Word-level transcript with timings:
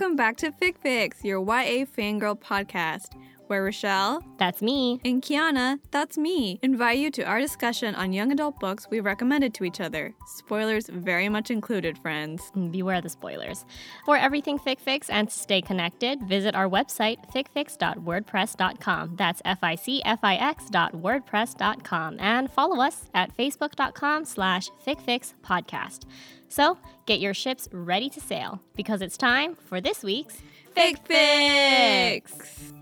Welcome 0.00 0.14
back 0.14 0.36
to 0.36 0.52
Fic 0.52 0.78
Fix, 0.78 1.24
your 1.24 1.40
YA 1.40 1.84
fangirl 1.84 2.38
podcast, 2.38 3.20
where 3.48 3.64
Rochelle 3.64 4.22
That's 4.38 4.62
me. 4.62 5.00
and 5.04 5.22
Kiana, 5.22 5.78
that's 5.90 6.16
me, 6.16 6.58
invite 6.62 6.98
you 6.98 7.10
to 7.12 7.22
our 7.24 7.40
discussion 7.40 7.94
on 7.94 8.12
young 8.12 8.30
adult 8.32 8.60
books 8.60 8.86
we've 8.90 9.04
recommended 9.04 9.54
to 9.54 9.64
each 9.64 9.80
other. 9.80 10.14
Spoilers 10.26 10.86
very 10.88 11.28
much 11.28 11.50
included, 11.50 11.98
friends. 11.98 12.52
Beware 12.70 13.00
the 13.00 13.08
spoilers. 13.08 13.64
For 14.04 14.16
everything 14.16 14.58
Fic 14.58 14.80
Fix 14.80 15.08
and 15.10 15.28
to 15.28 15.38
stay 15.38 15.60
connected, 15.60 16.22
visit 16.28 16.54
our 16.54 16.68
website, 16.68 17.18
ficfix.wordpress.com. 17.34 19.16
That's 19.16 19.42
F-I-C-F-I-X 19.44 20.70
dot 20.70 20.92
wordpress.com. 20.94 22.16
And 22.20 22.50
follow 22.50 22.80
us 22.82 23.04
at 23.14 23.36
facebook.com 23.36 24.24
slash 24.24 24.68
ficfixpodcast. 24.86 26.04
So 26.48 26.78
get 27.06 27.20
your 27.20 27.34
ships 27.34 27.68
ready 27.72 28.08
to 28.10 28.20
sail 28.20 28.60
because 28.74 29.02
it's 29.02 29.16
time 29.16 29.54
for 29.56 29.80
this 29.80 30.02
week's 30.02 30.40
Fic 30.76 30.98
Fix! 31.06 32.72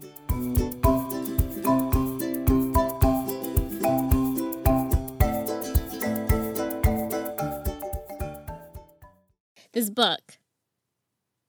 This 9.77 9.91
book 9.91 10.39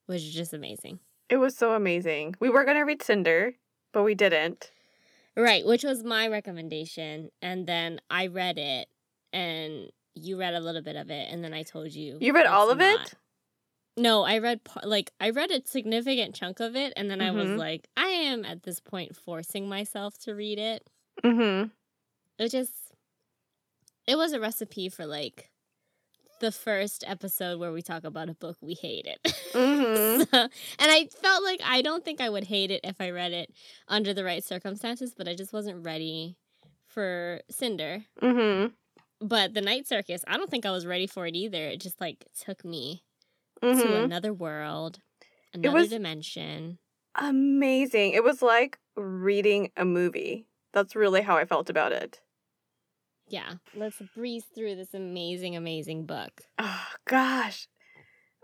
was 0.06 0.22
just 0.22 0.54
amazing. 0.54 1.00
It 1.30 1.38
was 1.38 1.56
so 1.56 1.72
amazing. 1.76 2.36
We 2.42 2.50
were 2.50 2.66
going 2.66 2.76
to 2.76 2.84
read 2.84 3.02
Cinder, 3.02 3.54
but 3.94 4.04
we 4.04 4.16
didn't. 4.16 4.70
Right, 5.38 5.66
which 5.66 5.86
was 5.86 6.04
my 6.04 6.28
recommendation. 6.28 7.30
And 7.42 7.66
then 7.66 8.02
I 8.10 8.28
read 8.28 8.58
it 8.58 8.90
and 9.32 9.94
you 10.14 10.38
read 10.38 10.56
a 10.56 10.60
little 10.60 10.82
bit 10.82 10.98
of 10.98 11.10
it 11.10 11.32
and 11.32 11.42
then 11.42 11.54
I 11.54 11.64
told 11.64 11.94
you. 11.94 12.18
You 12.20 12.34
read 12.34 12.48
all 12.48 12.70
of 12.70 12.80
not. 12.80 13.00
it? 13.00 13.14
No, 13.96 14.24
I 14.24 14.40
read 14.40 14.60
like 14.84 15.14
I 15.22 15.30
read 15.30 15.50
a 15.50 15.66
significant 15.66 16.36
chunk 16.36 16.60
of 16.60 16.76
it 16.76 16.92
and 16.98 17.10
then 17.10 17.22
I 17.22 17.32
was 17.32 17.48
Mhm. 17.48 17.58
like 17.58 17.88
I 17.96 18.08
am 18.08 18.44
at 18.44 18.64
this 18.64 18.82
point 18.82 19.16
forcing 19.16 19.70
myself 19.70 20.18
to 20.24 20.36
read 20.36 20.60
it. 20.60 20.86
Mm-hmm. 21.24 21.70
It 22.40 22.50
just 22.50 22.74
it 24.06 24.18
was 24.18 24.34
a 24.34 24.40
recipe 24.42 24.90
for 24.90 25.06
like 25.06 25.50
the 26.40 26.52
first 26.52 27.04
episode 27.08 27.60
where 27.60 27.72
we 27.72 27.82
talk 27.82 28.04
about 28.04 28.30
a 28.30 28.34
book 28.34 28.58
we 28.62 28.74
hated. 28.74 29.18
Mhm. 29.54 30.28
So- 30.32 30.38
and 30.42 30.92
I 30.92 31.08
felt 31.22 31.44
like 31.44 31.62
I 31.64 31.82
don't 31.82 32.04
think 32.04 32.22
I 32.22 32.30
would 32.30 32.46
hate 32.46 32.72
it 32.72 32.82
if 32.84 33.00
I 33.00 33.10
read 33.12 33.32
it 33.34 33.52
under 33.88 34.14
the 34.14 34.24
right 34.24 34.44
circumstances, 34.44 35.14
but 35.18 35.28
I 35.28 35.36
just 35.36 35.54
wasn't 35.54 35.86
ready 35.86 36.38
for 36.88 37.42
Cinder. 37.50 38.04
Mm-hmm. 38.22 38.74
But 39.26 39.54
the 39.54 39.62
Night 39.62 39.88
Circus, 39.88 40.24
I 40.28 40.38
don't 40.38 40.50
think 40.50 40.66
I 40.66 40.72
was 40.72 40.86
ready 40.86 41.08
for 41.08 41.26
it 41.28 41.36
either. 41.36 41.64
It 41.68 41.82
just 41.82 42.00
like 42.02 42.26
took 42.40 42.64
me 42.66 43.04
to 43.62 43.68
Mm-hmm. 43.68 44.04
another 44.06 44.34
world, 44.34 45.00
another 45.54 45.88
dimension. 45.88 46.78
Amazing. 47.16 48.12
It 48.14 48.24
was 48.24 48.42
like 48.44 48.78
reading 48.96 49.72
a 49.76 49.86
movie. 49.86 50.46
That's 50.74 50.96
really 50.96 51.22
how 51.22 51.36
I 51.38 51.46
felt 51.46 51.70
about 51.70 51.92
it. 51.92 52.22
Yeah, 53.30 53.54
let's 53.76 54.02
breeze 54.16 54.46
through 54.56 54.76
this 54.76 54.94
amazing, 54.94 55.56
amazing 55.56 56.06
book. 56.06 56.42
Oh 56.58 56.88
gosh. 57.06 57.68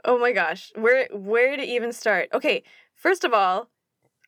Oh 0.06 0.17
my 0.17 0.31
gosh. 0.34 0.72
Where 0.75 1.08
where 1.12 1.56
to 1.56 1.64
even 1.64 1.94
start? 1.94 2.30
Okay, 2.34 2.64
first 2.94 3.23
of 3.23 3.34
all, 3.34 3.70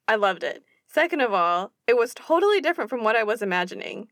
I 0.07 0.15
loved 0.15 0.43
it. 0.43 0.63
Second 0.87 1.21
of 1.21 1.33
all, 1.33 1.73
it 1.87 1.97
was 1.97 2.13
totally 2.13 2.61
different 2.61 2.89
from 2.89 3.03
what 3.03 3.15
I 3.17 3.23
was 3.23 3.41
imagining. 3.41 4.07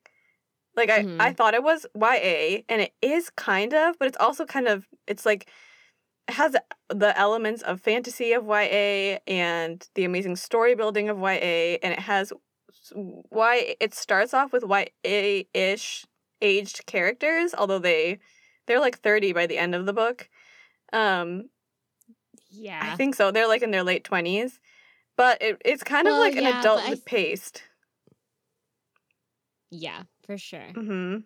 Like 0.75 0.89
I, 0.89 1.03
Mhm. 1.03 1.17
I 1.21 1.31
thought 1.33 1.53
it 1.53 1.63
was 1.63 1.85
YA, 1.95 2.63
and 2.67 2.81
it 2.81 2.93
is 3.01 3.29
kind 3.29 3.73
of, 3.73 3.97
but 3.99 4.07
it's 4.07 4.17
also 4.17 4.45
kind 4.45 4.67
of 4.67 4.87
it's 5.07 5.25
like 5.25 5.47
it 6.27 6.33
has 6.33 6.55
the 6.89 7.17
elements 7.17 7.61
of 7.61 7.79
fantasy 7.79 8.33
of 8.33 8.45
YA 8.45 9.19
and 9.27 9.87
the 9.95 10.03
amazing 10.03 10.35
story 10.35 10.75
building 10.75 11.09
of 11.09 11.17
YA, 11.19 11.77
and 11.83 11.93
it 11.93 11.99
has 11.99 12.33
why 12.93 13.75
it 13.79 13.93
starts 13.93 14.33
off 14.33 14.51
with 14.51 14.63
YA 14.63 15.47
ish 15.53 16.05
aged 16.43 16.85
characters, 16.85 17.55
although 17.57 17.79
they 17.79 18.19
they're 18.67 18.79
like 18.79 18.99
30 18.99 19.33
by 19.33 19.47
the 19.47 19.57
end 19.57 19.73
of 19.73 19.85
the 19.87 19.93
book. 19.93 20.29
Um, 20.93 21.49
Yeah. 22.51 22.79
I 22.81 22.95
think 22.95 23.15
so. 23.15 23.31
They're 23.31 23.47
like 23.47 23.63
in 23.63 23.71
their 23.71 23.83
late 23.83 24.03
20s. 24.03 24.59
But 25.17 25.41
it, 25.41 25.61
it's 25.65 25.83
kind 25.83 26.05
Well, 26.05 26.15
of 26.15 26.19
like 26.21 26.35
yeah, 26.41 26.49
an 26.49 26.57
adult 26.59 26.83
th- 26.85 27.05
paced. 27.05 27.63
yeah, 29.69 30.03
for 30.25 30.37
sure. 30.37 30.71
hmm 30.73 31.17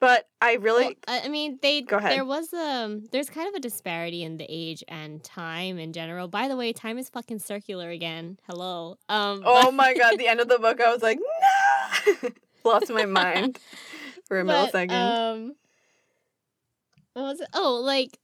But 0.00 0.28
I 0.40 0.54
really 0.54 0.84
Well, 0.84 0.94
I 1.08 1.22
I 1.24 1.28
mean, 1.28 1.58
they 1.62 1.82
Go 1.82 1.96
ahead. 1.98 2.12
there 2.12 2.24
was 2.24 2.52
um 2.52 3.04
there's 3.12 3.30
kind 3.30 3.48
of 3.48 3.54
a 3.54 3.60
disparity 3.60 4.22
in 4.22 4.36
the 4.38 4.46
age 4.48 4.82
and 4.88 5.22
time 5.22 5.78
in 5.78 5.92
general. 5.92 6.28
By 6.28 6.48
the 6.48 6.56
way, 6.56 6.72
time 6.72 6.98
is 6.98 7.08
fucking 7.10 7.40
circular 7.40 7.90
again. 7.90 8.38
Hello. 8.48 8.96
Um 9.08 9.42
Oh 9.46 9.64
but- 9.66 9.74
my 9.74 9.94
god, 9.94 10.18
the 10.18 10.28
end 10.28 10.40
of 10.40 10.48
the 10.48 10.58
book 10.58 10.80
I 10.80 10.92
was 10.92 11.02
like, 11.02 11.18
"No!" 11.18 12.30
Lost 12.64 12.90
my 12.90 13.04
mind 13.20 13.58
for 14.28 14.40
a 14.40 14.44
but, 14.44 14.72
millisecond. 14.72 14.90
Um 14.90 15.56
what 17.14 17.22
was 17.22 17.40
it? 17.40 17.48
Oh, 17.54 17.80
like 17.84 18.18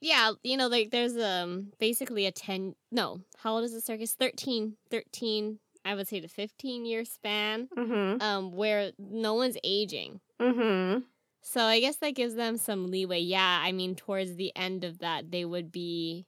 yeah, 0.00 0.32
you 0.42 0.56
know, 0.56 0.68
like 0.68 0.90
there's 0.90 1.16
um 1.16 1.72
basically 1.78 2.26
a 2.26 2.32
10 2.32 2.74
no, 2.92 3.20
how 3.38 3.54
old 3.54 3.64
is 3.64 3.72
the 3.72 3.80
circus? 3.80 4.14
13 4.14 4.76
13 4.90 5.58
I 5.84 5.94
would 5.94 6.08
say 6.08 6.20
the 6.20 6.28
15 6.28 6.86
year 6.86 7.04
span 7.04 7.68
mhm. 7.76 8.22
um 8.22 8.52
where 8.52 8.92
no 8.98 9.34
one's 9.34 9.58
aging. 9.64 10.20
Mhm. 10.40 11.04
So 11.42 11.60
I 11.62 11.80
guess 11.80 11.96
that 11.96 12.14
gives 12.14 12.34
them 12.34 12.56
some 12.56 12.90
leeway. 12.90 13.20
Yeah, 13.20 13.60
I 13.62 13.72
mean, 13.72 13.94
towards 13.96 14.36
the 14.36 14.52
end 14.56 14.82
of 14.84 14.98
that, 15.00 15.30
they 15.30 15.44
would 15.44 15.70
be 15.70 16.26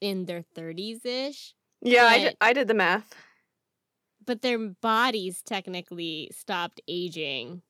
in 0.00 0.26
their 0.26 0.42
30s 0.42 1.04
ish, 1.04 1.54
Yeah, 1.82 2.06
I 2.06 2.18
did, 2.18 2.36
I 2.40 2.52
did 2.52 2.68
the 2.68 2.74
math. 2.74 3.14
but 4.24 4.42
their 4.42 4.58
bodies 4.58 5.42
technically 5.42 6.30
stopped 6.32 6.80
aging. 6.88 7.62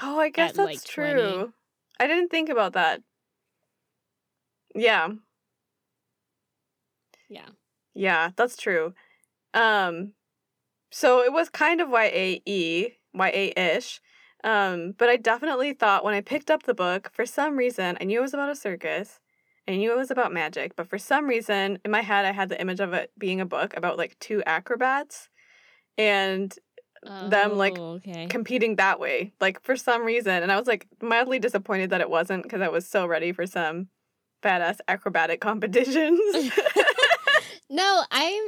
Oh, 0.00 0.18
I 0.18 0.30
guess 0.30 0.52
that's 0.52 0.66
like, 0.66 0.84
true. 0.84 1.14
20. 1.14 1.52
I 2.00 2.06
didn't 2.06 2.30
think 2.30 2.48
about 2.48 2.72
that. 2.72 3.02
Yeah. 4.74 5.10
Yeah. 7.28 7.48
Yeah, 7.94 8.30
that's 8.36 8.56
true. 8.56 8.94
Um, 9.54 10.12
so 10.90 11.22
it 11.22 11.32
was 11.32 11.48
kind 11.48 11.80
of 11.80 11.88
YAE, 11.90 12.98
YA-ish. 13.14 14.00
Um, 14.44 14.94
but 14.98 15.08
I 15.08 15.16
definitely 15.16 15.72
thought 15.72 16.04
when 16.04 16.14
I 16.14 16.20
picked 16.20 16.50
up 16.50 16.64
the 16.64 16.74
book, 16.74 17.10
for 17.12 17.26
some 17.26 17.56
reason, 17.56 17.96
I 18.00 18.04
knew 18.04 18.18
it 18.18 18.22
was 18.22 18.34
about 18.34 18.50
a 18.50 18.56
circus. 18.56 19.20
I 19.68 19.76
knew 19.76 19.92
it 19.92 19.96
was 19.96 20.10
about 20.10 20.32
magic, 20.32 20.74
but 20.74 20.88
for 20.88 20.98
some 20.98 21.26
reason, 21.26 21.78
in 21.84 21.90
my 21.90 22.02
head, 22.02 22.24
I 22.24 22.32
had 22.32 22.48
the 22.48 22.60
image 22.60 22.80
of 22.80 22.92
it 22.92 23.12
being 23.18 23.40
a 23.40 23.46
book 23.46 23.76
about 23.76 23.98
like 23.98 24.18
two 24.18 24.42
acrobats 24.44 25.28
and 25.98 26.54
them, 27.04 27.56
like, 27.56 27.76
Oh, 27.78 27.92
okay. 27.94 28.26
competing 28.28 28.76
that 28.76 28.98
way, 29.00 29.32
like 29.40 29.60
for 29.62 29.76
some 29.76 30.04
reason. 30.04 30.42
And 30.42 30.50
I 30.52 30.58
was 30.58 30.66
like 30.66 30.86
mildly 31.00 31.38
disappointed 31.38 31.90
that 31.90 32.00
it 32.00 32.10
wasn't 32.10 32.42
because 32.44 32.60
I 32.60 32.68
was 32.68 32.86
so 32.86 33.06
ready 33.06 33.32
for 33.32 33.46
some 33.46 33.88
badass 34.42 34.78
acrobatic 34.88 35.40
competitions. 35.48 36.50
no, 37.70 38.02
I'm. 38.10 38.42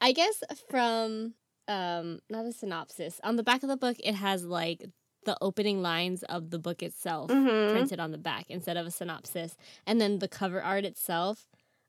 I 0.00 0.12
guess 0.12 0.42
from 0.68 1.34
um 1.66 2.20
not 2.28 2.44
a 2.44 2.52
synopsis 2.52 3.20
on 3.24 3.36
the 3.36 3.42
back 3.42 3.62
of 3.62 3.68
the 3.68 3.76
book, 3.76 3.96
it 4.02 4.14
has 4.14 4.44
like 4.44 4.84
the 5.24 5.36
opening 5.40 5.80
lines 5.80 6.22
of 6.24 6.50
the 6.50 6.58
book 6.58 6.82
itself 6.82 7.30
Mhm. 7.30 7.70
printed 7.72 7.98
on 8.00 8.10
the 8.12 8.18
back 8.18 8.46
instead 8.50 8.76
of 8.76 8.86
a 8.86 8.90
synopsis, 8.90 9.56
and 9.86 10.00
then 10.00 10.18
the 10.18 10.28
cover 10.28 10.62
art 10.62 10.84
itself. 10.84 11.46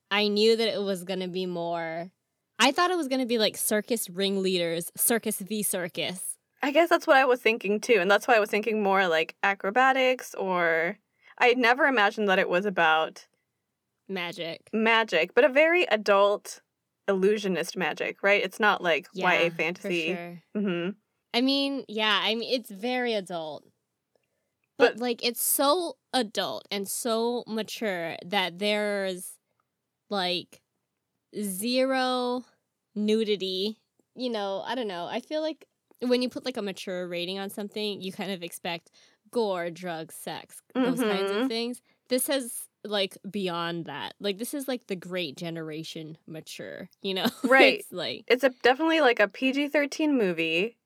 I 0.10 0.28
knew 0.30 0.56
that 0.56 0.74
it 0.74 0.82
was 0.82 1.04
gonna 1.04 1.28
be 1.28 1.46
more. 1.46 2.12
I 2.60 2.72
thought 2.72 2.92
it 2.92 2.98
was 2.98 3.08
gonna 3.08 3.26
be 3.26 3.38
like 3.38 3.58
circus 3.58 4.10
ringleaders, 4.10 4.92
circus 4.96 5.40
v 5.40 5.62
circus. 5.64 6.38
I 6.64 6.72
guess 6.72 6.90
that's 6.90 7.06
what 7.06 7.18
I 7.18 7.26
was 7.26 7.42
thinking 7.42 7.80
too. 7.80 7.98
And 8.00 8.10
that's 8.10 8.28
why 8.28 8.36
I 8.36 8.40
was 8.40 8.50
thinking 8.50 8.82
more 8.82 9.08
like 9.08 9.36
acrobatics 9.44 10.34
or 10.36 10.98
I 11.38 11.54
never 11.54 11.86
imagined 11.86 12.30
that 12.30 12.40
it 12.40 12.50
was 12.50 12.66
about 12.66 13.28
Magic. 14.08 14.70
magic, 14.72 15.34
but 15.36 15.44
a 15.44 15.50
very 15.50 15.84
adult 15.86 16.62
illusionist 17.08 17.76
magic, 17.78 18.24
right? 18.24 18.44
It's 18.44 18.60
not 18.60 18.82
like 18.82 19.08
Yeah, 19.14 19.32
YA 19.44 19.50
fantasy. 19.52 20.16
sure. 20.16 20.42
hmm 20.56 20.90
I 21.34 21.42
mean, 21.42 21.84
yeah, 21.90 22.20
I 22.24 22.34
mean 22.36 22.52
it's 22.54 22.72
very 22.72 23.14
adult. 23.14 23.66
But, 24.78 24.94
But- 24.94 25.02
like 25.02 25.24
it's 25.26 25.44
so 25.44 25.98
adult 26.14 26.66
and 26.72 26.88
so 26.88 27.44
mature 27.48 28.16
that 28.26 28.58
there's 28.60 29.34
like 30.10 30.62
zero 31.42 32.44
nudity. 32.96 33.78
You 34.16 34.30
know, 34.30 34.64
I 34.66 34.76
don't 34.76 34.88
know. 34.88 35.08
I 35.08 35.20
feel 35.20 35.42
like 35.42 35.66
when 36.02 36.22
you 36.22 36.30
put 36.30 36.46
like 36.46 36.58
a 36.58 36.62
mature 36.62 37.08
rating 37.08 37.40
on 37.40 37.50
something, 37.50 38.02
you 38.02 38.12
kind 38.12 38.32
of 38.32 38.44
expect 38.44 38.92
gore, 39.32 39.70
drugs, 39.70 40.16
sex, 40.16 40.62
those 40.82 41.04
kinds 41.04 41.32
of 41.32 41.44
Mhm. 41.44 41.48
things. 41.48 41.82
This 42.10 42.28
has 42.28 42.68
like 42.84 43.18
beyond 43.30 43.86
that. 43.86 44.14
Like 44.20 44.38
this 44.38 44.54
is 44.54 44.68
like 44.68 44.88
the 44.88 44.96
great 44.96 45.38
generation 45.38 46.18
mature, 46.28 46.90
you 47.02 47.14
know? 47.14 47.26
Right. 47.44 47.80
it's 47.80 47.92
like 47.92 48.26
It's 48.28 48.44
a 48.44 48.50
definitely 48.50 49.02
like 49.02 49.20
a 49.20 49.28
PG 49.28 49.68
13 49.70 50.18
movie 50.18 50.78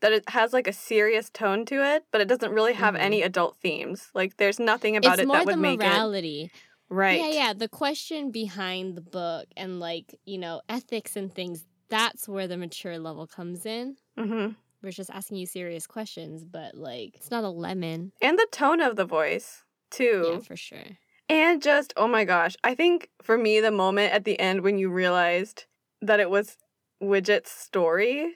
that 0.00 0.12
it 0.12 0.28
has 0.30 0.52
like 0.52 0.66
a 0.66 0.72
serious 0.72 1.30
tone 1.30 1.64
to 1.66 1.76
it, 1.94 2.04
but 2.12 2.20
it 2.20 2.28
doesn't 2.28 2.52
really 2.52 2.74
have 2.74 2.94
Mhm. 2.94 3.00
any 3.00 3.22
adult 3.22 3.56
themes. 3.58 4.10
Like 4.14 4.36
there's 4.36 4.58
nothing 4.60 4.96
about 4.96 5.14
it's 5.14 5.22
it 5.22 5.32
that 5.32 5.46
would 5.46 5.58
make 5.58 5.84
it 5.84 5.86
morality. 5.86 6.50
Right. 6.92 7.18
Yeah, 7.18 7.30
yeah. 7.30 7.52
The 7.54 7.68
question 7.68 8.30
behind 8.30 8.96
the 8.96 9.00
book 9.00 9.46
and 9.56 9.80
like, 9.80 10.14
you 10.26 10.36
know, 10.36 10.60
ethics 10.68 11.16
and 11.16 11.32
things, 11.34 11.64
that's 11.88 12.28
where 12.28 12.46
the 12.46 12.58
mature 12.58 12.98
level 12.98 13.26
comes 13.26 13.64
in. 13.64 13.96
Mm-hmm. 14.18 14.52
We're 14.82 14.92
just 14.92 15.08
asking 15.10 15.38
you 15.38 15.46
serious 15.46 15.86
questions, 15.86 16.44
but 16.44 16.74
like 16.74 17.14
it's 17.14 17.30
not 17.30 17.44
a 17.44 17.48
lemon. 17.48 18.12
And 18.20 18.38
the 18.38 18.46
tone 18.52 18.82
of 18.82 18.96
the 18.96 19.06
voice, 19.06 19.64
too. 19.90 20.32
Yeah, 20.32 20.38
for 20.40 20.56
sure. 20.56 20.98
And 21.30 21.62
just, 21.62 21.94
oh 21.96 22.08
my 22.08 22.24
gosh. 22.24 22.56
I 22.62 22.74
think 22.74 23.08
for 23.22 23.38
me, 23.38 23.60
the 23.60 23.70
moment 23.70 24.12
at 24.12 24.24
the 24.24 24.38
end 24.38 24.60
when 24.60 24.76
you 24.76 24.90
realized 24.90 25.64
that 26.02 26.20
it 26.20 26.28
was 26.28 26.58
Widget's 27.02 27.50
story, 27.50 28.34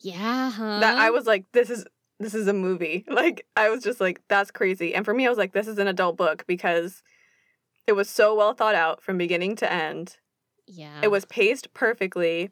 Yeah, 0.00 0.50
huh? 0.50 0.80
that 0.80 0.96
I 0.96 1.10
was 1.10 1.26
like, 1.26 1.44
this 1.52 1.68
is 1.68 1.84
this 2.20 2.34
is 2.34 2.48
a 2.48 2.54
movie. 2.54 3.04
Like 3.10 3.46
I 3.54 3.68
was 3.68 3.82
just 3.82 4.00
like, 4.00 4.22
that's 4.28 4.50
crazy. 4.50 4.94
And 4.94 5.04
for 5.04 5.12
me, 5.12 5.26
I 5.26 5.28
was 5.28 5.36
like, 5.36 5.52
this 5.52 5.68
is 5.68 5.78
an 5.78 5.88
adult 5.88 6.16
book 6.16 6.44
because 6.46 7.02
it 7.86 7.92
was 7.92 8.08
so 8.08 8.34
well 8.34 8.54
thought 8.54 8.74
out 8.74 9.02
from 9.02 9.18
beginning 9.18 9.56
to 9.56 9.72
end. 9.72 10.16
Yeah. 10.66 11.00
It 11.02 11.10
was 11.10 11.24
paced 11.24 11.74
perfectly. 11.74 12.50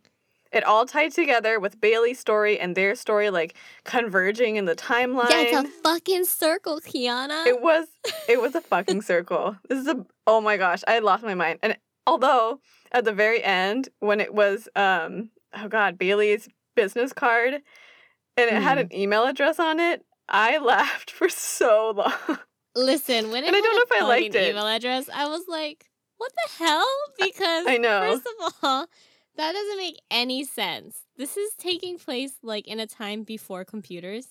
It 0.53 0.65
all 0.65 0.85
tied 0.85 1.13
together 1.13 1.59
with 1.59 1.81
Bailey's 1.81 2.19
story 2.19 2.61
and 2.61 2.77
their 2.77 2.95
story 2.95 3.31
like 3.31 3.55
converging 3.85 4.57
in 4.57 4.67
the 4.67 4.75
timeline. 4.77 5.31
Yeah, 5.31 5.41
it's 5.61 5.69
a 5.69 5.71
fucking 5.83 6.27
circle, 6.27 6.79
Kiana. 6.81 7.47
It 7.47 7.63
was 7.63 7.87
it 8.29 8.41
was 8.41 8.55
a 8.55 8.61
fucking 8.73 9.01
circle. 9.03 9.57
This 9.69 9.79
is 9.79 9.87
a 9.89 10.05
oh 10.27 10.41
my 10.43 10.59
gosh, 10.59 10.83
I 10.87 10.99
lost 10.99 11.25
my 11.25 11.35
mind. 11.35 11.59
And 11.63 11.79
although 12.07 12.61
at 12.93 13.05
the 13.07 13.13
very 13.15 13.43
end 13.43 13.89
when 14.01 14.21
it 14.21 14.35
was 14.35 14.69
um 14.77 15.31
oh 15.55 15.69
god, 15.69 15.97
Bailey's 15.97 16.51
business 16.77 17.15
card 17.15 17.55
and 17.55 17.63
it 18.51 18.53
had 18.63 18.77
Mhm. 18.77 18.81
an 18.83 18.95
email 18.95 19.25
address 19.25 19.59
on 19.59 19.81
it, 19.81 20.05
I 20.29 20.59
laughed 20.73 21.11
for 21.11 21.31
so 21.31 21.95
long. 21.97 22.39
Listen, 22.75 23.31
when 23.31 23.45
it 23.45 23.49
And 23.49 23.57
I 23.57 23.61
don't 23.61 23.75
know 23.75 23.97
if 23.97 24.03
I 24.03 24.07
liked 24.07 24.35
it. 24.35 24.51
email 24.51 24.67
address, 24.67 25.09
I 25.13 25.27
was 25.29 25.43
like, 25.49 25.91
what 26.17 26.33
the 26.33 26.65
hell? 26.65 26.87
Because 27.19 27.67
I 27.67 27.79
know. 27.79 28.01
first 28.01 28.27
of 28.27 28.55
all, 28.63 28.87
that 29.37 29.53
doesn't 29.53 29.77
make 29.77 30.01
any 30.11 30.45
sense. 30.45 31.01
This 31.17 31.37
is 31.37 31.53
taking 31.59 31.99
place 31.99 32.35
like 32.43 32.67
in 32.67 32.81
a 32.81 32.87
time 32.87 33.25
before 33.25 33.65
computers. 33.65 34.29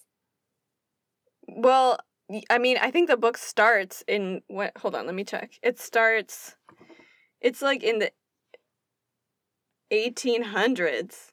Well, 1.47 1.99
I 2.49 2.57
mean, 2.57 2.77
I 2.81 2.91
think 2.91 3.09
the 3.09 3.17
book 3.17 3.37
starts 3.37 4.03
in 4.07 4.41
what 4.47 4.77
hold 4.77 4.95
on, 4.95 5.05
let 5.05 5.15
me 5.15 5.23
check. 5.23 5.59
It 5.61 5.79
starts 5.79 6.55
it's 7.41 7.61
like 7.61 7.83
in 7.83 7.99
the 7.99 8.11
1800s. 9.91 11.31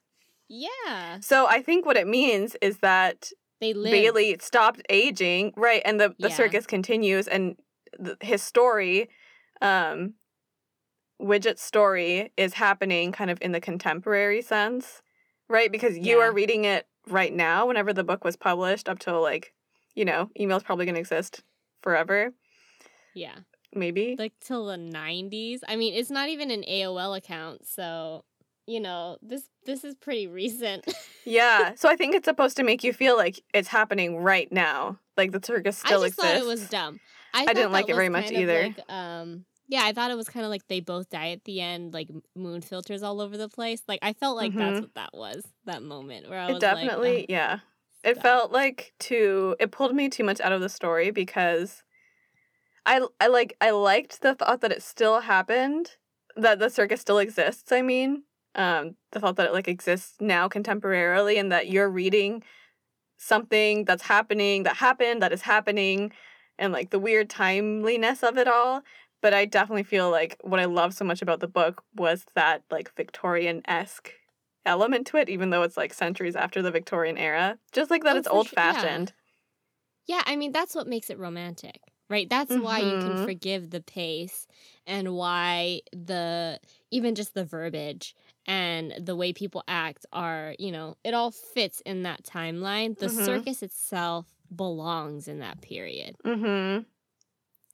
Yeah. 0.48 1.20
So 1.20 1.46
I 1.46 1.62
think 1.62 1.86
what 1.86 1.96
it 1.96 2.06
means 2.06 2.56
is 2.60 2.78
that 2.78 3.30
They 3.60 3.72
live. 3.74 3.90
Bailey 3.92 4.36
stopped 4.40 4.82
aging, 4.88 5.52
right? 5.56 5.82
And 5.84 6.00
the, 6.00 6.14
the 6.18 6.28
Yeah. 6.28 6.34
circus 6.34 6.66
continues, 6.66 7.26
and 7.28 7.56
th- 8.02 8.16
his 8.20 8.42
story, 8.42 9.08
um, 9.60 10.14
Widget's 11.20 11.62
story, 11.62 12.32
is 12.36 12.54
happening 12.54 13.10
kind 13.12 13.30
of 13.30 13.38
in 13.40 13.52
the 13.52 13.60
contemporary 13.60 14.40
sense, 14.42 15.02
right? 15.48 15.70
Because 15.72 15.98
you 15.98 16.18
Yeah. 16.18 16.26
are 16.26 16.32
reading 16.32 16.64
it 16.64 16.86
right 17.08 17.32
now, 17.32 17.66
whenever 17.66 17.92
the 17.92 18.04
book 18.04 18.24
was 18.24 18.36
published, 18.36 18.88
up 18.88 18.98
till 19.00 19.20
like, 19.20 19.52
you 19.94 20.04
know, 20.04 20.30
email's 20.38 20.62
probably 20.62 20.84
going 20.84 20.94
to 20.94 21.00
exist 21.00 21.42
forever, 21.82 22.32
Yeah. 23.14 23.38
maybe. 23.74 24.14
Like 24.16 24.34
till 24.40 24.66
the 24.66 24.76
90s. 24.76 25.60
I 25.66 25.74
mean, 25.74 25.94
it's 25.94 26.10
not 26.10 26.28
even 26.28 26.50
an 26.52 26.62
AOL 26.68 27.16
account, 27.16 27.66
so 27.66 28.24
you 28.68 28.80
know, 28.80 29.16
this 29.22 29.42
this 29.64 29.82
is 29.84 29.94
pretty 29.94 30.26
recent. 30.26 30.84
yeah. 31.24 31.74
So 31.74 31.88
I 31.88 31.96
think 31.96 32.14
it's 32.14 32.26
supposed 32.26 32.56
to 32.58 32.62
make 32.62 32.84
you 32.84 32.92
feel 32.92 33.16
like 33.16 33.42
it's 33.54 33.68
happening 33.68 34.18
right 34.18 34.50
now. 34.52 34.98
Like 35.16 35.32
the 35.32 35.40
circus 35.42 35.78
still 35.78 36.02
I 36.02 36.08
just 36.08 36.18
exists. 36.18 36.32
thought 36.34 36.42
it 36.42 36.46
was 36.46 36.68
dumb. 36.68 37.00
I, 37.34 37.52
didn't 37.52 37.72
like 37.72 37.88
it 37.88 37.94
very 37.94 38.08
much 38.08 38.30
either. 38.30 38.68
Like, 38.76 38.90
um, 38.90 39.44
yeah, 39.68 39.82
I 39.84 39.92
thought 39.92 40.10
it 40.10 40.16
was 40.16 40.28
kind 40.28 40.44
of 40.46 40.50
like 40.50 40.66
they 40.68 40.80
both 40.80 41.10
die 41.10 41.30
at 41.30 41.44
the 41.44 41.60
end, 41.60 41.92
like 41.92 42.08
moon 42.34 42.62
filters 42.62 43.02
all 43.02 43.20
over 43.20 43.36
the 43.36 43.48
place. 43.48 43.82
Like 43.86 43.98
I 44.02 44.12
felt 44.14 44.36
like 44.36 44.54
that's 44.54 44.78
Mhm. 44.78 44.82
what 44.82 44.94
that 44.94 45.10
was. 45.12 45.42
That 45.66 45.82
moment 45.82 46.28
where 46.30 46.38
I 46.40 46.52
It 46.52 46.60
definitely, 46.60 47.16
like, 47.20 47.26
yeah. 47.30 47.58
It 48.04 48.14
stop." 48.14 48.22
felt 48.22 48.52
like 48.52 48.94
too. 48.98 49.56
It 49.60 49.70
pulled 49.72 49.94
me 49.94 50.08
too 50.08 50.24
much 50.24 50.40
out 50.40 50.52
of 50.52 50.60
the 50.60 50.68
story 50.68 51.10
because 51.10 51.82
I 52.86 53.06
I 53.20 53.26
like 53.26 53.56
I 53.60 53.70
liked 53.70 54.22
the 54.22 54.34
thought 54.34 54.60
that 54.62 54.72
it 54.72 54.82
still 54.82 55.20
happened, 55.20 55.96
that 56.36 56.58
the 56.58 56.70
circus 56.70 57.00
still 57.00 57.18
exists. 57.18 57.70
I 57.72 57.82
mean, 57.82 58.22
um, 58.54 58.96
the 59.12 59.20
thought 59.20 59.36
that 59.36 59.46
it 59.48 59.52
like 59.52 59.68
exists 59.68 60.16
now 60.20 60.48
contemporarily, 60.48 61.38
and 61.38 61.52
that 61.52 61.68
you're 61.68 61.90
reading 61.90 62.42
something 63.18 63.84
that's 63.84 64.02
happening 64.04 64.62
that 64.64 64.76
happened 64.76 65.22
that 65.22 65.32
is 65.32 65.42
happening, 65.42 66.12
and 66.58 66.72
like 66.72 66.90
the 66.90 66.98
weird 66.98 67.30
timeliness 67.30 68.22
of 68.22 68.38
it 68.38 68.48
all. 68.48 68.82
But 69.20 69.34
I 69.34 69.46
definitely 69.46 69.82
feel 69.82 70.10
like 70.10 70.36
what 70.42 70.60
I 70.60 70.66
love 70.66 70.94
so 70.94 71.04
much 71.04 71.22
about 71.22 71.40
the 71.40 71.48
book 71.48 71.82
was 71.96 72.24
that 72.36 72.62
like 72.70 72.94
Victorian 72.96 73.62
esque 73.66 74.12
element 74.64 75.06
to 75.08 75.16
it, 75.16 75.28
even 75.28 75.50
though 75.50 75.62
it's 75.62 75.76
like 75.76 75.92
centuries 75.92 76.36
after 76.36 76.62
the 76.62 76.70
Victorian 76.70 77.18
era. 77.18 77.58
Just 77.72 77.90
like 77.90 78.04
that 78.04 78.14
Oh, 78.14 78.18
it's 78.18 78.28
for 78.28 78.32
sure, 78.32 78.38
old 78.38 78.48
yeah. 78.48 78.54
fashioned. 78.54 79.12
Yeah, 80.06 80.22
I 80.26 80.36
mean 80.36 80.52
that's 80.52 80.74
what 80.74 80.86
makes 80.86 81.10
it 81.10 81.18
romantic, 81.18 81.80
right? 82.08 82.28
That's 82.30 82.56
why 82.56 82.80
you 82.80 82.96
can 82.98 83.14
Mhm. 83.14 83.24
forgive 83.24 83.70
the 83.70 83.80
pace 83.82 84.46
and 84.86 85.14
why 85.14 85.82
the 85.92 86.60
even 86.90 87.14
just 87.14 87.34
the 87.34 87.44
verbiage 87.44 88.14
and 88.48 88.94
the 88.98 89.14
way 89.14 89.32
people 89.32 89.62
act 89.68 90.06
are, 90.12 90.54
you 90.58 90.72
know, 90.72 90.96
it 91.04 91.12
all 91.14 91.30
fits 91.30 91.80
in 91.82 92.02
that 92.04 92.24
timeline. 92.24 92.98
The 92.98 93.06
Mhm. 93.06 93.24
circus 93.24 93.62
itself 93.62 94.26
belongs 94.54 95.28
in 95.28 95.38
that 95.40 95.60
period. 95.60 96.16
Mm-hmm. 96.24 96.82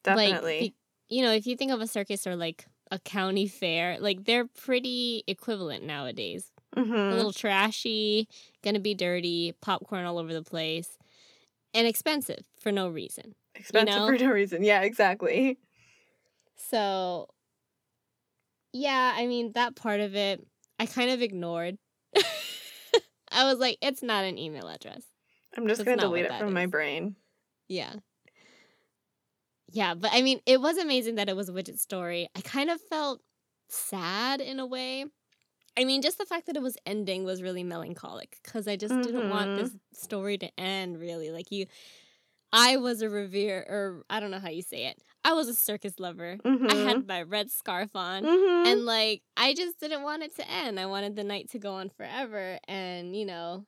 Definitely. 0.03 0.59
be- 0.61 0.75
you 1.09 1.23
know, 1.23 1.33
if 1.33 1.47
you 1.47 1.57
think 1.57 1.71
of 1.71 1.81
a 1.81 1.87
circus 1.87 2.27
or 2.27 2.35
like 2.35 2.67
a 2.91 2.99
county 2.99 3.47
fair, 3.47 3.99
like 4.01 4.25
they're 4.25 4.47
pretty 4.47 5.23
equivalent 5.27 5.85
nowadays. 5.85 6.51
mm-hmm. 6.77 6.93
A 6.93 7.15
little 7.15 7.33
trashy, 7.33 8.29
gonna 8.63 8.81
be 8.81 8.95
dirty, 8.95 9.53
popcorn 9.61 10.05
all 10.05 10.19
over 10.19 10.33
the 10.35 10.43
place, 10.43 10.99
and 11.73 11.87
expensive 11.87 12.45
for 12.59 12.73
no 12.73 12.89
reason. 12.89 13.37
Expensive 13.55 13.95
know? 13.95 14.07
for 14.09 14.19
no 14.19 14.31
reason. 14.31 14.65
Yeah, 14.65 14.81
exactly. 14.83 15.57
So, 16.57 17.29
yeah, 18.73 19.15
I 19.17 19.27
mean, 19.29 19.53
that 19.53 19.77
part 19.77 20.01
of 20.01 20.17
it, 20.17 20.45
I 20.79 20.87
kind 20.87 21.11
of 21.11 21.23
ignored. 21.23 21.79
I 23.33 23.45
was 23.45 23.59
like, 23.59 23.79
it's 23.83 24.03
not 24.03 24.25
an 24.25 24.39
email 24.39 24.69
address. 24.69 25.05
I'm 25.57 25.67
just 25.69 25.85
gonna 25.85 25.97
delete 25.99 26.27
it 26.27 26.39
from 26.39 26.53
my 26.53 26.67
brain. 26.67 27.17
Yeah. 27.69 27.95
Yeah, 29.69 29.95
but 29.95 30.11
I 30.13 30.23
mean, 30.23 30.41
it 30.47 30.61
was 30.61 30.77
amazing 30.77 31.17
that 31.17 31.29
it 31.29 31.37
was 31.37 31.49
a 31.49 31.53
widget 31.53 31.79
story. 31.79 32.29
I 32.37 32.41
kind 32.43 32.71
of 32.71 32.81
felt 32.81 33.21
sad 33.69 34.41
in 34.41 34.61
a 34.61 34.67
way. 34.67 35.07
I 35.77 35.85
mean, 35.85 36.03
just 36.03 36.19
the 36.19 36.27
fact 36.27 36.47
that 36.47 36.57
it 36.57 36.63
was 36.63 36.77
ending 36.87 37.25
was 37.25 37.43
really 37.43 37.65
melancholic 37.65 38.39
because 38.45 38.69
I 38.69 38.77
just 38.77 39.01
didn't 39.03 39.29
want 39.31 39.53
Mhm. 39.53 39.57
this 39.57 39.77
story 39.95 40.39
to 40.39 40.61
end, 40.61 40.99
really. 41.01 41.31
Like, 41.31 41.51
you, 41.51 41.67
I 42.53 42.77
was 42.77 43.03
a 43.03 43.11
revere, 43.11 43.67
or 43.69 44.05
I 44.09 44.21
don't 44.21 44.31
know 44.31 44.39
how 44.39 44.51
you 44.51 44.63
say 44.63 44.87
it. 44.87 45.03
I 45.25 45.33
was 45.33 45.49
a 45.49 45.55
circus 45.55 45.99
lover. 45.99 46.39
I 46.45 46.49
Mm-hmm. 46.49 46.87
had 46.89 47.07
my 47.07 47.23
red 47.23 47.51
scarf 47.51 47.91
on. 47.95 48.25
mm-hmm. 48.25 48.67
And 48.67 48.85
like, 48.85 49.23
I 49.37 49.55
just 49.55 49.81
didn't 49.81 50.03
want 50.03 50.23
it 50.23 50.37
to 50.37 50.51
end. 50.51 50.79
I 50.79 50.87
wanted 50.87 51.17
the 51.17 51.25
night 51.25 51.51
to 51.51 51.59
go 51.59 51.75
on 51.75 51.89
forever. 51.89 52.59
And, 52.69 53.17
you 53.17 53.25
know, 53.25 53.65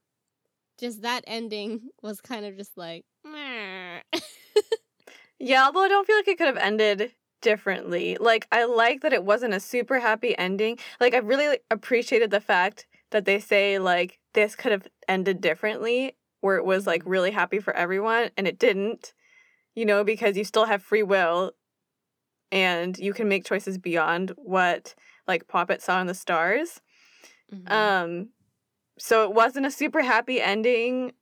just 0.79 1.03
that 1.03 1.25
ending 1.27 1.89
was 2.03 2.21
kind 2.21 2.45
of 2.45 2.57
just 2.57 2.77
like. 2.77 3.05
Yeah, 5.39 5.65
although 5.67 5.83
I 5.83 5.89
don't 5.89 6.07
feel 6.07 6.17
like 6.17 6.29
it 6.29 6.39
could 6.39 6.47
have 6.47 6.57
ended 6.57 7.13
differently. 7.43 8.17
Like 8.19 8.47
I 8.51 8.65
like 8.65 9.03
that 9.03 9.13
it 9.13 9.23
wasn't 9.25 9.53
a 9.55 9.61
super 9.61 9.99
happy 10.01 10.37
ending. 10.39 10.79
Like 10.99 11.13
I 11.15 11.19
really 11.19 11.47
like, 11.49 11.65
appreciated 11.71 12.31
the 12.31 12.41
fact 12.41 12.87
that 13.11 13.27
they 13.27 13.39
say 13.39 13.79
like 13.79 14.19
this 14.33 14.57
could 14.57 14.73
have 14.73 14.89
ended 15.09 15.43
differently 15.43 16.17
where 16.41 16.57
it 16.57 16.65
was 16.65 16.87
like 16.87 17.03
really 17.05 17.31
happy 17.33 17.59
for 17.59 17.75
everyone 17.75 18.31
and 18.39 18.49
it 18.49 18.59
didn't. 18.59 19.13
You 19.76 19.85
know, 19.85 20.02
because 20.04 20.37
you 20.37 20.45
still 20.45 20.64
have 20.64 20.83
free 20.83 21.02
will 21.04 21.52
and 22.50 22.99
you 22.99 23.12
can 23.12 23.28
make 23.28 23.45
choices 23.45 23.78
beyond 23.78 24.33
what 24.37 24.95
like 25.28 25.49
Poppet 25.49 25.83
saw 25.83 26.00
in 26.00 26.06
the 26.06 26.14
stars. 26.14 26.80
Mhm. 27.52 27.71
Um 27.71 28.28
so 28.99 29.25
it 29.25 29.35
wasn't 29.35 29.66
a 29.66 29.71
super 29.71 30.02
happy 30.02 30.40
ending. 30.40 31.12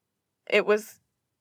It 0.48 0.66
was 0.66 1.00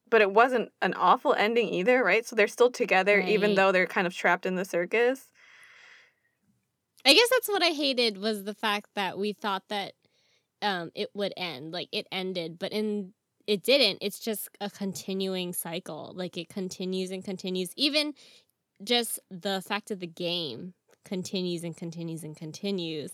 but 0.10 0.22
it 0.22 0.32
wasn't 0.32 0.72
an 0.82 0.94
awful 0.96 1.34
ending 1.34 1.70
either, 1.74 2.04
right? 2.04 2.26
So 2.26 2.36
they're 2.36 2.48
still 2.48 2.72
together 2.72 3.20
even 3.22 3.56
though 3.56 3.72
they're 3.72 3.88
kind 3.88 4.08
of 4.08 4.16
trapped 4.16 4.46
in 4.46 4.56
the 4.56 4.66
circus. 4.66 5.30
I 7.06 7.14
guess 7.14 7.30
that's 7.30 7.50
what 7.50 7.64
I 7.64 7.70
hated 7.70 8.18
was 8.18 8.44
the 8.44 8.54
fact 8.54 8.90
that 8.96 9.18
we 9.18 9.34
thought 9.34 9.64
that 9.70 9.94
um 10.62 10.92
it 10.96 11.10
would 11.14 11.34
end. 11.38 11.72
Like 11.74 11.90
it 11.92 12.08
ended, 12.12 12.58
but 12.60 12.72
in 12.72 13.14
it 13.48 13.64
didn't. 13.64 14.00
It's 14.02 14.20
just 14.20 14.50
a 14.62 14.70
continuing 14.70 15.54
cycle. 15.54 16.14
Like 16.16 16.38
it 16.38 16.50
continues 16.50 17.12
and 17.12 17.24
continues. 17.24 17.72
Even 17.76 18.14
just 18.84 19.20
the 19.30 19.62
fact 19.62 19.92
of 19.92 20.00
the 20.00 20.08
game 20.08 20.74
continues 21.06 21.64
and 21.64 21.76
continues 21.76 22.24
and 22.24 22.36
continues. 22.36 23.12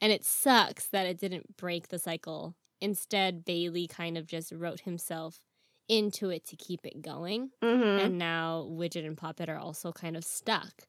And 0.00 0.12
it 0.12 0.24
sucks 0.24 0.86
that 0.88 1.06
it 1.06 1.18
didn't 1.18 1.56
break 1.56 1.88
the 1.88 1.98
cycle. 1.98 2.54
Instead, 2.80 3.44
Bailey 3.44 3.86
kind 3.86 4.18
of 4.18 4.26
just 4.26 4.52
wrote 4.52 4.80
himself 4.80 5.40
into 5.88 6.30
it 6.30 6.44
to 6.48 6.56
keep 6.56 6.84
it 6.84 7.02
going. 7.02 7.50
Mhm. 7.62 8.04
And 8.04 8.18
now 8.18 8.66
Widget 8.70 9.06
and 9.06 9.16
Poppet 9.16 9.48
are 9.48 9.58
also 9.58 9.92
kind 9.92 10.16
of 10.16 10.24
stuck. 10.24 10.86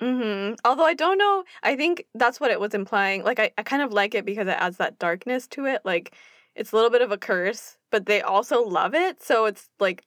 Mm-hmm. 0.00 0.54
Although 0.64 0.84
I 0.84 0.94
don't 0.94 1.18
know, 1.18 1.44
I 1.62 1.76
think 1.76 2.04
that's 2.14 2.40
what 2.40 2.50
it 2.50 2.60
was 2.60 2.74
implying. 2.74 3.24
Like 3.24 3.38
I, 3.40 3.50
I 3.58 3.62
kind 3.62 3.82
of 3.82 3.92
like 3.92 4.14
it 4.14 4.24
because 4.24 4.46
it 4.46 4.56
adds 4.58 4.76
that 4.76 4.98
darkness 4.98 5.46
to 5.48 5.66
it. 5.66 5.82
Like 5.84 6.14
it's 6.58 6.72
a 6.72 6.76
little 6.76 6.90
bit 6.90 7.02
of 7.02 7.12
a 7.12 7.16
curse, 7.18 7.76
but 7.90 8.06
they 8.06 8.20
also 8.20 8.62
love 8.62 8.94
it. 8.94 9.22
So 9.22 9.46
it's 9.46 9.68
like 9.80 10.04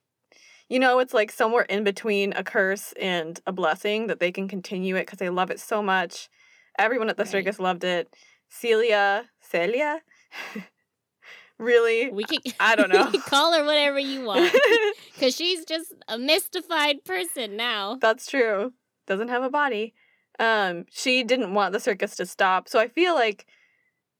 you 0.70 0.80
know, 0.80 1.00
it's 1.00 1.14
like 1.14 1.32
somewhere 1.32 1.64
in 1.64 1.84
between 1.84 2.32
a 2.34 2.44
curse 2.46 2.94
and 2.94 3.42
a 3.46 3.52
blessing 3.52 4.08
that 4.08 4.22
they 4.22 4.32
can 4.32 4.48
continue 4.48 4.96
it 4.96 5.06
because 5.06 5.20
they 5.20 5.30
love 5.30 5.52
it 5.52 5.60
so 5.60 5.82
much. 5.84 6.30
Everyone 6.80 7.10
at 7.10 7.18
the 7.18 7.24
Right. 7.24 7.32
circus 7.32 7.60
loved 7.60 7.84
it. 7.84 8.16
Celia, 8.48 9.30
Celia, 9.42 10.02
really? 11.58 12.10
We 12.10 12.24
can 12.24 12.40
I 12.60 12.76
don't 12.76 12.90
know. 12.94 13.12
call 13.26 13.54
her 13.54 13.66
whatever 13.66 14.00
you 14.00 14.22
want. 14.22 14.54
Because 15.14 15.36
she's 15.36 15.66
just 15.66 15.94
a 16.08 16.18
mystified 16.18 17.04
person 17.06 17.56
now. 17.56 17.98
That's 18.02 18.26
true. 18.26 18.74
Doesn't 19.06 19.28
have 19.28 19.44
a 19.44 19.52
body. 19.52 19.94
Um, 20.40 20.86
she 20.90 21.24
didn't 21.24 21.54
want 21.54 21.74
the 21.74 21.80
circus 21.80 22.16
to 22.16 22.26
stop. 22.26 22.68
So 22.68 22.80
I 22.80 22.88
feel 22.88 23.14
like 23.14 23.46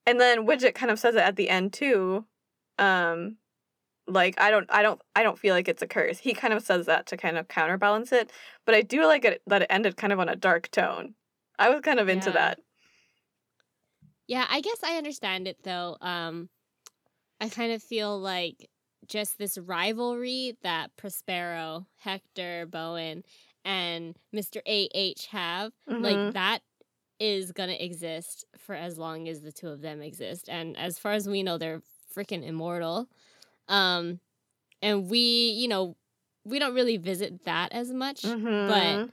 and 0.06 0.20
then 0.20 0.46
Widget 0.48 0.76
kind 0.76 0.92
of 0.92 1.00
says 1.00 1.16
it 1.16 1.22
at 1.22 1.36
the 1.36 1.50
end 1.50 1.74
too. 1.74 2.26
Um 2.80 3.38
like 4.08 4.40
I 4.40 4.52
don't 4.52 4.68
I 4.72 4.82
don't 4.82 5.02
I 5.16 5.24
don't 5.24 5.40
feel 5.40 5.56
like 5.56 5.68
it's 5.68 5.82
a 5.82 5.88
curse. 5.88 6.20
He 6.20 6.34
kind 6.34 6.54
of 6.54 6.64
says 6.64 6.86
that 6.88 7.06
to 7.08 7.18
kind 7.18 7.38
of 7.38 7.48
counterbalance 7.48 8.12
it, 8.12 8.32
but 8.66 8.76
I 8.76 8.82
do 8.82 9.06
like 9.06 9.26
it 9.26 9.42
that 9.48 9.64
it 9.64 9.68
ended 9.72 9.98
kind 9.98 10.14
of 10.14 10.20
on 10.20 10.30
a 10.30 10.36
dark 10.36 10.70
tone. 10.72 11.16
I 11.60 11.70
was 11.70 11.82
kind 11.82 12.00
of 12.00 12.10
into 12.10 12.32
Yeah. 12.32 12.34
that. 12.34 12.60
Yeah, 14.28 14.46
I 14.50 14.62
guess 14.62 14.84
I 14.84 14.98
understand 14.98 15.48
it 15.48 15.58
though. 15.64 15.98
Um, 16.02 16.50
I 17.40 17.50
kind 17.50 17.72
of 17.74 17.84
feel 17.84 18.20
like 18.20 18.70
just 19.08 19.38
this 19.38 19.58
rivalry 19.58 20.58
that 20.64 20.96
Prospero, 20.98 21.88
Hector, 21.98 22.66
Bowen, 22.68 23.24
and 23.66 24.16
Mr. 24.34 24.62
AH 24.66 25.28
have, 25.32 25.74
Mhm. 25.88 26.02
like 26.02 26.34
that 26.34 26.62
is 27.22 27.54
gonna 27.54 27.74
exist 27.74 28.46
for 28.58 28.76
as 28.76 28.98
long 29.00 29.30
as 29.30 29.42
the 29.44 29.54
two 29.54 29.70
of 29.70 29.82
them 29.82 30.02
exist. 30.02 30.50
And 30.50 30.78
as 30.78 31.00
far 31.00 31.14
as 31.14 31.30
we 31.30 31.44
know, 31.44 31.60
they're 31.60 31.84
freaking 32.16 32.46
immortal. 32.46 33.10
Um, 33.70 34.22
and 34.82 35.10
we, 35.10 35.20
you 35.52 35.68
know, 35.70 35.98
we 36.46 36.60
don't 36.60 36.76
really 36.76 36.98
visit 36.98 37.46
that 37.46 37.74
as 37.74 37.94
much 37.94 38.38
Mhm. 38.68 39.12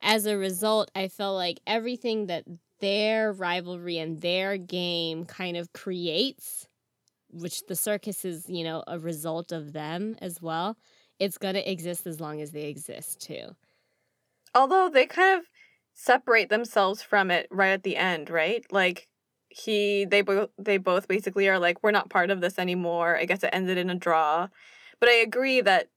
as 0.00 0.26
a 0.26 0.36
result, 0.36 0.90
I 0.94 1.08
felt 1.08 1.36
like 1.36 1.60
everything 1.66 2.26
that 2.26 2.44
their 2.80 3.32
rivalry 3.32 3.98
and 3.98 4.20
their 4.20 4.56
game 4.56 5.24
kind 5.26 5.56
of 5.56 5.72
creates, 5.72 6.68
which 7.30 7.66
the 7.66 7.76
circus 7.76 8.24
is, 8.24 8.48
you 8.48 8.64
know, 8.64 8.84
a 8.88 8.98
result 8.98 9.52
of 9.52 9.72
them 9.72 10.16
as 10.20 10.42
well, 10.42 10.78
it's 11.18 11.38
going 11.38 11.54
to 11.54 11.70
exist 11.70 12.06
as 12.06 12.20
long 12.20 12.40
as 12.40 12.52
they 12.52 12.66
exist 12.68 13.20
too. 13.20 13.56
although 14.54 14.88
they 14.88 15.06
kind 15.06 15.38
of 15.38 15.46
separate 16.00 16.48
themselves 16.48 17.02
from 17.02 17.28
it 17.28 17.48
right 17.50 17.72
at 17.72 17.82
the 17.82 17.96
end, 17.96 18.30
right? 18.30 18.64
Like 18.70 19.08
he 19.48 20.04
they 20.04 20.22
both 20.22 20.50
they 20.56 20.76
both 20.76 21.08
basically 21.08 21.48
are 21.48 21.58
like 21.58 21.82
we're 21.82 21.90
not 21.90 22.08
part 22.08 22.30
of 22.30 22.40
this 22.40 22.56
anymore. 22.56 23.16
I 23.16 23.24
guess 23.24 23.42
it 23.42 23.50
ended 23.52 23.78
in 23.78 23.90
a 23.90 23.96
draw. 23.96 24.48
But 25.00 25.08
I 25.08 25.14
agree 25.14 25.60
that 25.60 25.88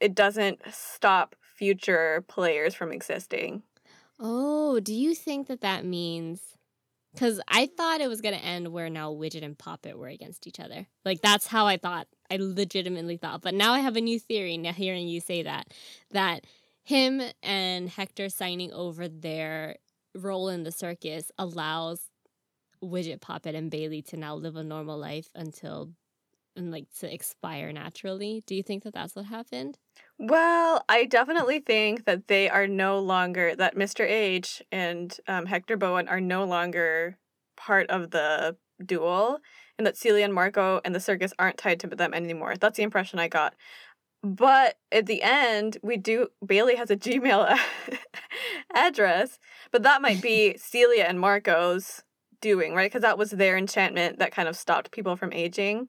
it 0.00 0.14
doesn't 0.14 0.60
stop 0.70 1.36
future 1.40 2.24
players 2.26 2.74
from 2.74 2.90
existing. 2.90 3.62
Oh, 4.18 4.80
do 4.80 4.94
you 4.94 5.14
think 5.14 5.48
that 5.48 5.60
that 5.60 5.84
means? 5.84 6.40
Because 7.12 7.40
I 7.48 7.66
thought 7.66 8.02
it 8.02 8.08
was 8.08 8.20
going 8.20 8.38
to 8.38 8.44
end 8.44 8.68
where 8.68 8.90
now 8.90 9.10
Widget 9.10 9.42
and 9.42 9.56
Poppet 9.56 9.98
were 9.98 10.08
against 10.08 10.46
each 10.46 10.60
other. 10.60 10.86
Like, 11.02 11.22
that's 11.22 11.46
how 11.46 11.66
I 11.66 11.78
thought. 11.78 12.08
I 12.30 12.36
legitimately 12.36 13.16
thought. 13.16 13.40
But 13.40 13.54
now 13.54 13.72
I 13.72 13.78
have 13.78 13.96
a 13.96 14.02
new 14.02 14.18
theory 14.18 14.58
now 14.58 14.72
hearing 14.72 15.08
you 15.08 15.20
say 15.20 15.42
that. 15.42 15.68
That 16.10 16.44
him 16.86 17.20
and 17.42 17.88
Hector 17.88 18.28
signing 18.28 18.72
over 18.72 19.08
their 19.08 19.76
role 20.14 20.48
in 20.48 20.62
the 20.62 20.70
circus 20.70 21.32
allows 21.36 22.10
Widget, 22.80 23.20
Poppet, 23.20 23.56
and 23.56 23.72
Bailey 23.72 24.02
to 24.02 24.16
now 24.16 24.36
live 24.36 24.54
a 24.54 24.62
normal 24.62 24.96
life 24.96 25.28
until, 25.34 25.90
and 26.54 26.70
like 26.70 26.86
to 27.00 27.12
expire 27.12 27.72
naturally. 27.72 28.44
Do 28.46 28.54
you 28.54 28.62
think 28.62 28.84
that 28.84 28.94
that's 28.94 29.16
what 29.16 29.24
happened? 29.24 29.78
Well, 30.16 30.84
I 30.88 31.06
definitely 31.06 31.58
think 31.58 32.04
that 32.04 32.28
they 32.28 32.48
are 32.48 32.68
no 32.68 33.00
longer 33.00 33.56
that 33.56 33.74
Mr. 33.74 34.08
H 34.08 34.62
and 34.70 35.12
um, 35.26 35.46
Hector 35.46 35.76
Bowen 35.76 36.06
are 36.06 36.20
no 36.20 36.44
longer 36.44 37.18
part 37.56 37.90
of 37.90 38.12
the 38.12 38.56
duel, 38.84 39.40
and 39.76 39.86
that 39.88 39.96
Celia 39.96 40.24
and 40.24 40.34
Marco 40.34 40.80
and 40.84 40.94
the 40.94 41.00
circus 41.00 41.32
aren't 41.36 41.58
tied 41.58 41.80
to 41.80 41.88
them 41.88 42.14
anymore. 42.14 42.54
That's 42.60 42.76
the 42.76 42.84
impression 42.84 43.18
I 43.18 43.26
got. 43.26 43.54
But 44.26 44.78
at 44.90 45.06
the 45.06 45.22
end, 45.22 45.78
we 45.84 45.96
do 45.96 46.26
Bailey 46.44 46.74
has 46.74 46.90
a 46.90 46.96
Gmail 46.96 47.56
address, 48.74 49.38
but 49.70 49.84
that 49.84 50.02
might 50.02 50.20
be 50.20 50.56
Celia 50.58 51.04
and 51.04 51.20
Marco's 51.20 52.02
doing, 52.40 52.74
right? 52.74 52.90
Because 52.90 53.02
that 53.02 53.18
was 53.18 53.30
their 53.30 53.56
enchantment 53.56 54.18
that 54.18 54.32
kind 54.32 54.48
of 54.48 54.56
stopped 54.56 54.90
people 54.90 55.14
from 55.14 55.32
aging. 55.32 55.86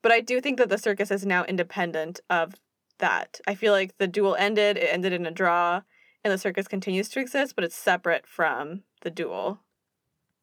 But 0.00 0.12
I 0.12 0.20
do 0.20 0.40
think 0.40 0.58
that 0.58 0.68
the 0.68 0.78
circus 0.78 1.10
is 1.10 1.26
now 1.26 1.44
independent 1.44 2.20
of 2.30 2.54
that. 3.00 3.40
I 3.48 3.56
feel 3.56 3.72
like 3.72 3.98
the 3.98 4.06
duel 4.06 4.36
ended, 4.36 4.76
it 4.76 4.88
ended 4.92 5.12
in 5.12 5.26
a 5.26 5.32
draw, 5.32 5.82
and 6.22 6.32
the 6.32 6.38
circus 6.38 6.68
continues 6.68 7.08
to 7.10 7.20
exist, 7.20 7.56
but 7.56 7.64
it's 7.64 7.74
separate 7.74 8.28
from 8.28 8.84
the 9.00 9.10
duel. 9.10 9.58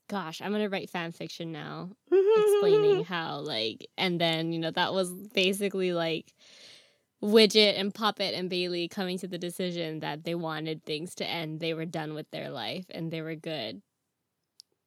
Gosh, 0.09 0.41
I'm 0.41 0.51
gonna 0.51 0.67
write 0.67 0.89
fan 0.89 1.13
fiction 1.13 1.53
now 1.53 1.91
explaining 2.11 3.03
how 3.05 3.39
like 3.39 3.87
and 3.97 4.19
then 4.19 4.51
you 4.51 4.59
know 4.59 4.71
that 4.71 4.93
was 4.93 5.11
basically 5.11 5.93
like 5.93 6.33
widget 7.21 7.77
and 7.79 7.93
Poppet 7.93 8.33
and 8.33 8.49
bailey 8.49 8.87
coming 8.87 9.17
to 9.19 9.27
the 9.27 9.37
decision 9.37 9.99
that 9.99 10.23
they 10.23 10.35
wanted 10.35 10.83
things 10.85 11.13
to 11.15 11.25
end 11.25 11.59
they 11.59 11.73
were 11.73 11.85
done 11.85 12.13
with 12.13 12.29
their 12.31 12.49
life 12.49 12.85
and 12.91 13.11
they 13.11 13.21
were 13.21 13.35
good 13.35 13.81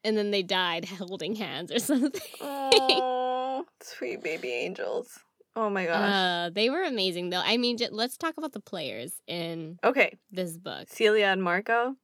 and 0.05 0.17
then 0.17 0.31
they 0.31 0.43
died 0.43 0.85
holding 0.99 1.35
hands 1.37 1.71
or 1.71 1.79
something 1.91 2.21
oh, 2.41 3.65
sweet 3.81 4.23
baby 4.23 4.49
angels. 4.51 5.19
Oh 5.55 5.69
my 5.69 5.85
gosh. 5.85 6.11
uh, 6.11 6.51
they 6.51 6.71
were 6.71 6.83
amazing 6.83 7.29
though 7.29 7.43
i 7.45 7.59
mean 7.59 7.77
j- 7.77 7.89
let's 7.91 8.17
talk 8.17 8.35
about 8.39 8.53
the 8.53 8.61
players 8.61 9.21
in 9.27 9.79
okay, 9.85 10.17
this 10.31 10.57
book 10.57 10.87
Celia 10.89 11.27
and 11.27 11.43
Marco. 11.43 11.97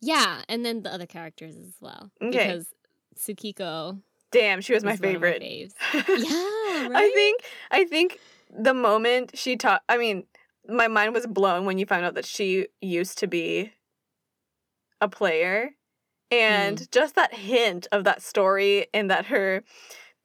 yeah 0.00 0.42
and 0.48 0.64
then 0.64 0.82
the 0.82 0.92
other 0.94 1.06
characters 1.06 1.56
as 1.56 1.74
well 1.80 2.10
Okay. 2.22 2.30
because 2.46 2.66
tsukiko 3.18 4.00
Damn, 4.32 4.60
she 4.60 4.72
was 4.74 4.84
my 4.84 4.92
is 4.92 5.00
one 5.00 5.08
favorite. 5.10 5.42
yeah 5.94 6.86
right? 6.86 6.92
I 6.94 7.10
think 7.16 7.40
I 7.72 7.84
think 7.84 8.20
the 8.52 8.74
moment 8.74 9.32
she 9.34 9.56
taught 9.56 9.82
I 9.88 9.96
mean, 9.96 10.24
my 10.68 10.88
mind 10.88 11.14
was 11.14 11.26
blown 11.26 11.64
when 11.64 11.78
you 11.78 11.86
found 11.86 12.04
out 12.04 12.14
that 12.14 12.24
she 12.26 12.66
used 12.80 13.18
to 13.18 13.26
be 13.26 13.72
a 15.00 15.08
player. 15.08 15.70
And 16.32 16.78
Mm. 16.78 16.90
just 16.92 17.16
that 17.16 17.34
hint 17.34 17.88
of 17.90 18.04
that 18.04 18.22
story 18.22 18.86
and 18.94 19.10
that 19.10 19.26
her 19.26 19.64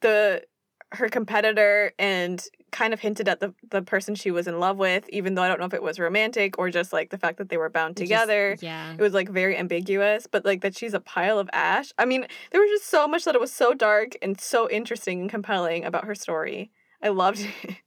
the 0.02 0.44
her 0.92 1.10
competitor 1.10 1.92
and 1.98 2.44
kind 2.72 2.94
of 2.94 3.00
hinted 3.00 3.28
at 3.28 3.40
the 3.40 3.54
the 3.72 3.82
person 3.82 4.14
she 4.14 4.30
was 4.30 4.48
in 4.48 4.60
love 4.60 4.78
with, 4.78 5.10
even 5.10 5.34
though 5.34 5.42
I 5.42 5.48
don't 5.48 5.60
know 5.60 5.66
if 5.66 5.74
it 5.74 5.82
was 5.82 6.00
romantic 6.00 6.60
or 6.60 6.70
just 6.70 6.94
like 6.94 7.10
the 7.10 7.18
fact 7.18 7.38
that 7.40 7.50
they 7.50 7.58
were 7.58 7.70
bound 7.72 7.94
It 7.98 8.02
just- 8.02 8.10
together. 8.10 8.56
yeah 8.62 8.94
It 8.94 9.02
was 9.02 9.14
like 9.14 9.30
very 9.30 9.58
ambiguous, 9.58 10.28
but 10.28 10.46
like 10.46 10.62
that 10.62 10.78
she's 10.78 10.94
a 10.94 11.00
pile 11.00 11.40
of 11.40 11.50
ash. 11.54 11.92
I 11.98 12.06
mean, 12.06 12.28
there 12.52 12.62
was 12.62 12.70
just 12.70 12.86
so 12.88 13.08
much 13.08 13.24
that 13.26 13.34
it 13.36 13.42
was 13.42 13.52
so 13.54 13.74
dark 13.74 14.16
and 14.22 14.40
so 14.40 14.70
interesting 14.70 15.22
and 15.22 15.30
compelling 15.30 15.86
about 15.86 16.06
her 16.06 16.14
story. 16.16 16.72
I 17.02 17.10
loved 17.10 17.40
it. 17.40 17.78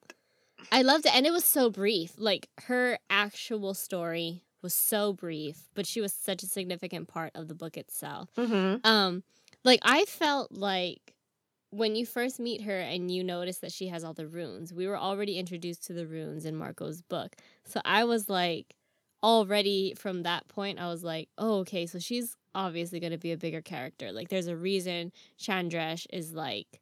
I 0.70 0.82
loved 0.82 1.06
it, 1.06 1.14
and 1.14 1.26
it 1.26 1.32
was 1.32 1.44
so 1.44 1.70
brief. 1.70 2.12
Like 2.18 2.48
her 2.66 2.98
actual 3.10 3.74
story 3.74 4.42
was 4.62 4.74
so 4.74 5.12
brief, 5.12 5.68
but 5.74 5.86
she 5.86 6.00
was 6.00 6.12
such 6.12 6.42
a 6.42 6.46
significant 6.46 7.08
part 7.08 7.32
of 7.34 7.48
the 7.48 7.54
book 7.54 7.76
itself. 7.76 8.30
Mm-hmm. 8.36 8.86
Um, 8.86 9.22
like 9.64 9.80
I 9.82 10.04
felt 10.04 10.52
like 10.52 11.14
when 11.70 11.94
you 11.94 12.06
first 12.06 12.40
meet 12.40 12.62
her 12.62 12.78
and 12.78 13.10
you 13.10 13.22
notice 13.22 13.58
that 13.58 13.72
she 13.72 13.88
has 13.88 14.02
all 14.02 14.14
the 14.14 14.26
runes, 14.26 14.72
we 14.72 14.86
were 14.86 14.98
already 14.98 15.38
introduced 15.38 15.86
to 15.86 15.92
the 15.92 16.06
runes 16.06 16.44
in 16.44 16.56
Marco's 16.56 17.02
book. 17.02 17.36
So 17.64 17.80
I 17.84 18.04
was 18.04 18.28
like, 18.28 18.74
already 19.22 19.94
from 19.96 20.22
that 20.22 20.48
point, 20.48 20.78
I 20.78 20.86
was 20.86 21.04
like, 21.04 21.28
oh, 21.36 21.58
okay, 21.58 21.86
so 21.86 21.98
she's 21.98 22.36
obviously 22.54 23.00
going 23.00 23.12
to 23.12 23.18
be 23.18 23.32
a 23.32 23.36
bigger 23.36 23.60
character. 23.60 24.12
Like, 24.12 24.28
there's 24.28 24.46
a 24.46 24.56
reason 24.56 25.12
Chandresh 25.38 26.06
is 26.10 26.32
like 26.32 26.80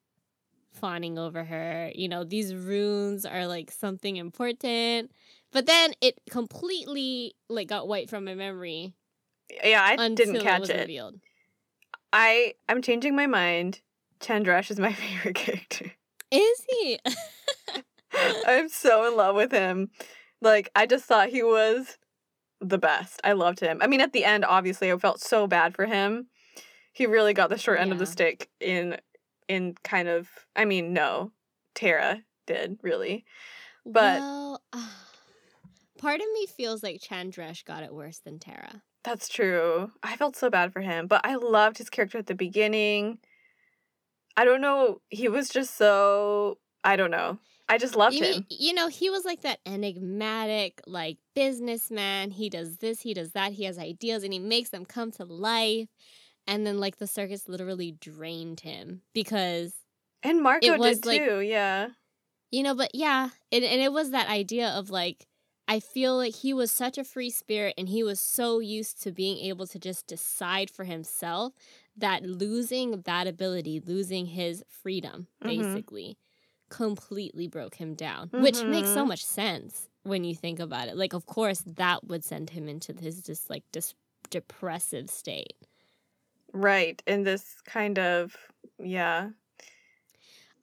fawning 0.76 1.18
over 1.18 1.44
her. 1.44 1.90
You 1.94 2.08
know, 2.08 2.24
these 2.24 2.54
runes 2.54 3.24
are 3.24 3.46
like 3.46 3.70
something 3.70 4.16
important. 4.16 5.10
But 5.52 5.66
then 5.66 5.94
it 6.00 6.18
completely 6.30 7.34
like 7.48 7.68
got 7.68 7.88
wiped 7.88 8.10
from 8.10 8.24
my 8.24 8.34
memory 8.34 8.92
Yeah, 9.64 9.82
I 9.82 10.08
didn't 10.08 10.40
catch 10.40 10.68
it. 10.68 10.80
revealed. 10.80 11.16
I 12.12 12.54
I'm 12.68 12.82
changing 12.82 13.14
my 13.16 13.26
mind. 13.26 13.80
Chandresh 14.20 14.70
is 14.70 14.78
my 14.78 14.92
favorite 14.92 15.34
character. 15.36 15.92
Is 16.30 16.66
he? 16.68 16.98
I'm 18.46 18.68
so 18.68 19.06
in 19.08 19.16
love 19.16 19.36
with 19.36 19.52
him. 19.52 19.90
Like 20.40 20.70
I 20.74 20.86
just 20.86 21.04
thought 21.04 21.28
he 21.28 21.42
was 21.42 21.98
the 22.60 22.78
best. 22.78 23.20
I 23.24 23.32
loved 23.32 23.60
him. 23.60 23.78
I 23.82 23.86
mean, 23.86 24.00
at 24.00 24.12
the 24.12 24.24
end, 24.24 24.44
obviously, 24.44 24.90
I 24.90 24.96
felt 24.98 25.20
so 25.20 25.46
bad 25.46 25.74
for 25.74 25.86
him. 25.86 26.26
He 26.92 27.06
really 27.06 27.34
got 27.34 27.50
the 27.50 27.58
short 27.58 27.78
end 27.78 27.92
of 27.92 27.98
the 27.98 28.06
stick 28.06 28.48
in 28.60 28.96
in 29.48 29.74
kind 29.84 30.08
of. 30.08 30.28
I 30.54 30.64
mean, 30.64 30.92
no, 30.92 31.32
Tara 31.74 32.22
did 32.46 32.78
really. 32.82 33.24
But- 33.84 34.20
well, 34.20 34.62
Part 35.98 36.20
of 36.20 36.26
me 36.34 36.46
feels 36.46 36.82
like 36.82 37.00
Chandresh 37.00 37.64
got 37.64 37.82
it 37.82 37.94
worse 37.94 38.18
than 38.18 38.38
Tara. 38.38 38.82
That's 39.02 39.28
true. 39.28 39.92
I 40.02 40.16
felt 40.16 40.36
so 40.36 40.50
bad 40.50 40.72
for 40.72 40.82
him, 40.82 41.06
but 41.06 41.22
I 41.24 41.36
loved 41.36 41.78
his 41.78 41.88
character 41.88 42.18
at 42.18 42.26
the 42.26 42.34
beginning. 42.34 43.18
I 44.36 44.44
don't 44.44 44.60
know. 44.60 45.00
He 45.08 45.28
was 45.28 45.48
just 45.48 45.76
so. 45.76 46.58
I 46.84 46.96
don't 46.96 47.10
know. 47.10 47.38
I 47.68 47.78
just 47.78 47.96
loved 47.96 48.14
you, 48.14 48.24
him. 48.24 48.30
mean- 48.32 48.46
you 48.50 48.74
know, 48.74 48.88
he 48.88 49.10
was 49.10 49.24
like 49.24 49.42
that 49.42 49.60
enigmatic, 49.66 50.80
like 50.86 51.18
businessman. 51.34 52.30
He 52.30 52.48
does 52.48 52.76
this, 52.76 53.00
he 53.00 53.14
does 53.14 53.32
that. 53.32 53.52
He 53.52 53.64
has 53.64 53.78
ideas 53.78 54.22
and 54.22 54.32
he 54.32 54.38
makes 54.38 54.70
them 54.70 54.84
come 54.84 55.10
to 55.12 55.24
life. 55.24 55.88
And 56.46 56.66
then, 56.66 56.78
like, 56.78 56.98
the 56.98 57.06
circus 57.06 57.48
literally 57.48 57.92
drained 57.92 58.60
him 58.60 59.02
because, 59.12 59.72
And 60.22 60.42
Marco 60.42 60.76
was, 60.78 60.98
did 61.00 61.06
like- 61.06 61.24
too. 61.24 61.40
Yeah. 61.40 61.88
you 62.52 62.62
know, 62.62 62.74
but 62.74 62.94
yeah, 62.94 63.30
it, 63.50 63.62
and 63.64 63.80
it 63.82 63.92
was 63.92 64.10
that 64.12 64.28
idea 64.28 64.68
of 64.68 64.88
like, 64.90 65.26
I 65.68 65.80
feel 65.80 66.16
like 66.16 66.34
he 66.36 66.54
was 66.54 66.70
such 66.70 66.96
a 66.96 67.02
free 67.04 67.30
spirit 67.30 67.74
and 67.76 67.88
he 67.88 68.04
was 68.04 68.20
so 68.20 68.60
used 68.60 69.02
to 69.02 69.10
being 69.10 69.38
able 69.38 69.66
to 69.66 69.80
just 69.80 70.06
decide 70.06 70.70
for 70.70 70.84
himself 70.84 71.54
that 71.96 72.22
losing 72.22 73.00
that 73.02 73.26
ability, 73.26 73.80
losing 73.80 74.26
his 74.26 74.62
freedom, 74.68 75.26
Mhm. 75.42 75.46
basically, 75.74 76.16
completely 76.68 77.48
broke 77.48 77.74
him 77.76 77.94
down, 77.94 78.28
which 78.32 78.62
makes 78.62 78.88
so 78.88 79.04
Mhm. 79.04 79.08
much 79.08 79.24
sense 79.24 79.88
when 80.04 80.22
you 80.22 80.34
think 80.36 80.60
about 80.60 80.86
it. 80.88 80.96
Like, 80.96 81.12
of 81.14 81.26
course, 81.26 81.62
that 81.66 82.04
would 82.04 82.24
send 82.24 82.50
him 82.50 82.68
into 82.68 82.92
his 82.92 83.22
just 83.22 83.50
like 83.50 83.64
dis- 83.72 83.94
depressive 84.30 85.10
state. 85.10 85.56
Right. 86.56 87.02
In 87.06 87.22
this 87.22 87.56
kind 87.66 87.98
of. 87.98 88.34
Yeah. 88.78 89.30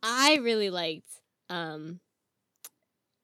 I 0.01 0.39
really 0.41 0.69
liked 0.69 1.09
um 1.49 1.99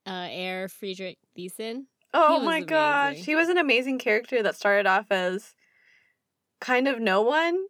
uh 0.05 0.27
Herr 0.27 0.67
Friedrick 0.67 1.17
Thiessen. 1.37 1.85
Oh 2.13 2.39
my 2.39 2.61
gosh. 2.61 3.17
He 3.17 3.35
was 3.35 3.49
an 3.49 3.57
amazing 3.57 3.99
character 3.99 4.41
that 4.43 4.55
started 4.55 4.87
off 4.87 5.07
as 5.11 5.53
kind 6.61 6.87
of 6.87 6.99
no 6.99 7.21
one 7.21 7.65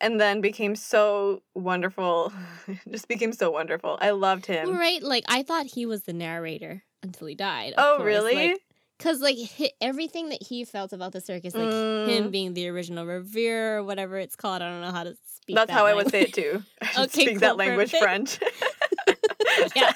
and 0.00 0.20
then 0.20 0.40
became 0.40 0.76
so 0.76 1.42
wonderful. 1.54 2.32
just 2.90 3.08
became 3.08 3.32
so 3.32 3.50
wonderful. 3.50 3.98
I 4.00 4.10
loved 4.10 4.46
him. 4.46 4.76
Right? 4.76 5.02
Like 5.02 5.24
I 5.28 5.42
thought 5.42 5.66
he 5.66 5.86
was 5.86 6.02
the 6.02 6.12
narrator 6.12 6.82
until 7.02 7.28
he 7.28 7.34
died. 7.34 7.74
Oh, 7.78 7.96
course. 7.98 8.06
really? 8.06 8.34
Like, 8.34 8.60
Cause 8.98 9.20
like 9.20 9.36
hi 9.58 9.70
everything 9.80 10.30
that 10.30 10.42
he 10.42 10.64
felt 10.64 10.92
about 10.92 11.12
the 11.12 11.20
circus, 11.20 11.54
like 11.54 11.68
Mm. 11.68 12.06
him 12.06 12.30
being 12.30 12.54
the 12.54 12.68
original 12.68 13.04
Revere 13.04 13.78
or 13.78 13.84
whatever 13.84 14.16
it's 14.18 14.36
called, 14.36 14.62
I 14.62 14.70
don't 14.70 14.80
know 14.80 14.90
how 14.90 15.04
to 15.04 15.16
speak. 15.26 15.54
That's 15.56 15.68
that 15.68 15.74
how 15.74 15.84
I 15.86 15.92
would 15.94 16.10
say 16.10 16.22
it 16.22 16.32
too. 16.32 16.62
I 16.82 17.04
Okay, 17.04 17.24
speak 17.24 17.40
that 17.40 17.56
language 17.58 17.92
perfect. 17.92 18.38
French. 18.38 18.38
yeah, 19.76 19.92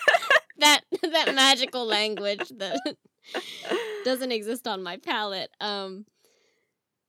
that 0.58 0.82
that 1.02 1.34
magical 1.34 1.86
language 1.86 2.50
that 2.58 2.78
doesn't 4.04 4.32
exist 4.32 4.68
on 4.68 4.82
my 4.82 4.98
palette. 4.98 5.50
Um, 5.60 6.04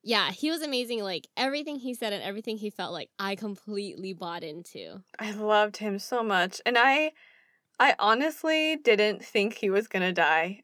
yeah, 0.04 0.32
he 0.32 0.50
was 0.50 0.62
amazing. 0.62 1.04
Like 1.04 1.28
everything 1.36 1.78
he 1.78 1.94
said 1.94 2.14
and 2.14 2.24
everything 2.24 2.58
he 2.58 2.70
felt, 2.70 2.94
like 2.94 3.10
I 3.20 3.36
completely 3.36 4.14
bought 4.14 4.44
into. 4.44 5.04
I 5.20 5.32
loved 5.32 5.78
him 5.78 6.00
so 6.00 6.24
much. 6.24 6.62
And 6.66 6.78
I 6.78 7.12
I 7.80 7.96
honestly 8.00 8.78
didn't 8.78 9.26
think 9.26 9.56
he 9.56 9.70
was 9.70 9.88
going 9.88 10.04
to 10.04 10.14
die. 10.14 10.62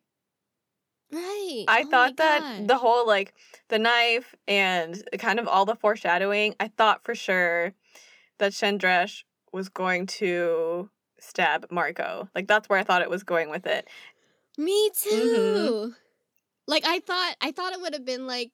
Right. 1.12 1.68
I 1.68 1.84
Oh 1.84 1.88
thought 1.92 2.18
that 2.18 2.46
the 2.58 2.78
whole 2.78 3.06
like 3.06 3.34
the 3.70 3.80
knife 3.80 4.36
and 4.48 5.04
kind 5.20 5.40
of 5.40 5.48
all 5.48 5.66
the 5.66 5.76
foreshadowing, 5.76 6.56
I 6.60 6.70
thought 6.70 7.04
for 7.04 7.16
sure 7.16 7.74
that 8.40 8.54
Chandresh 8.54 9.24
was 9.54 9.70
going 9.70 10.08
to 10.08 10.90
stab 11.20 11.68
Marco. 11.72 12.30
Like 12.36 12.48
that's 12.48 12.70
where 12.70 12.80
I 12.80 12.84
thought 12.84 13.02
it 13.04 13.10
was 13.10 13.24
going 13.24 13.50
with 13.50 13.68
it. 13.68 13.88
Me 14.58 14.90
Mm-hmm. 15.12 15.68
too. 15.72 15.94
Like 16.68 16.86
I 16.86 17.00
thought 17.02 17.36
I 17.42 17.52
thought 17.52 17.74
it 17.74 17.82
would 17.82 17.94
have 17.94 18.06
been 18.06 18.28
like 18.28 18.52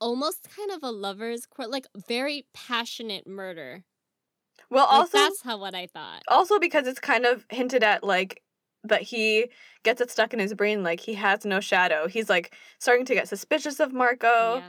almost 0.00 0.48
kind 0.50 0.70
of 0.72 0.82
a 0.82 0.90
lover's 0.92 1.46
court, 1.46 1.70
like 1.70 1.86
very 2.08 2.46
passionate 2.54 3.26
murder. 3.26 3.84
Well, 4.70 4.86
Like, 4.90 5.10
also 5.10 5.18
that's 5.18 5.42
how 5.42 5.58
what 5.58 5.74
I 5.74 5.86
thought. 5.86 6.24
also 6.28 6.58
because 6.58 6.86
it's 6.86 7.00
kind 7.00 7.26
of 7.26 7.46
hinted 7.50 7.82
at 7.82 8.04
like 8.04 8.42
that 8.84 9.02
he 9.02 9.50
gets 9.82 10.00
it 10.00 10.10
stuck 10.10 10.32
in 10.32 10.38
his 10.38 10.54
brain 10.54 10.82
like 10.82 11.00
he 11.00 11.14
has 11.14 11.44
no 11.44 11.60
shadow. 11.60 12.08
He's 12.08 12.28
like 12.28 12.54
starting 12.78 13.06
to 13.06 13.14
get 13.14 13.28
suspicious 13.28 13.80
of 13.80 13.92
Marco. 13.92 14.62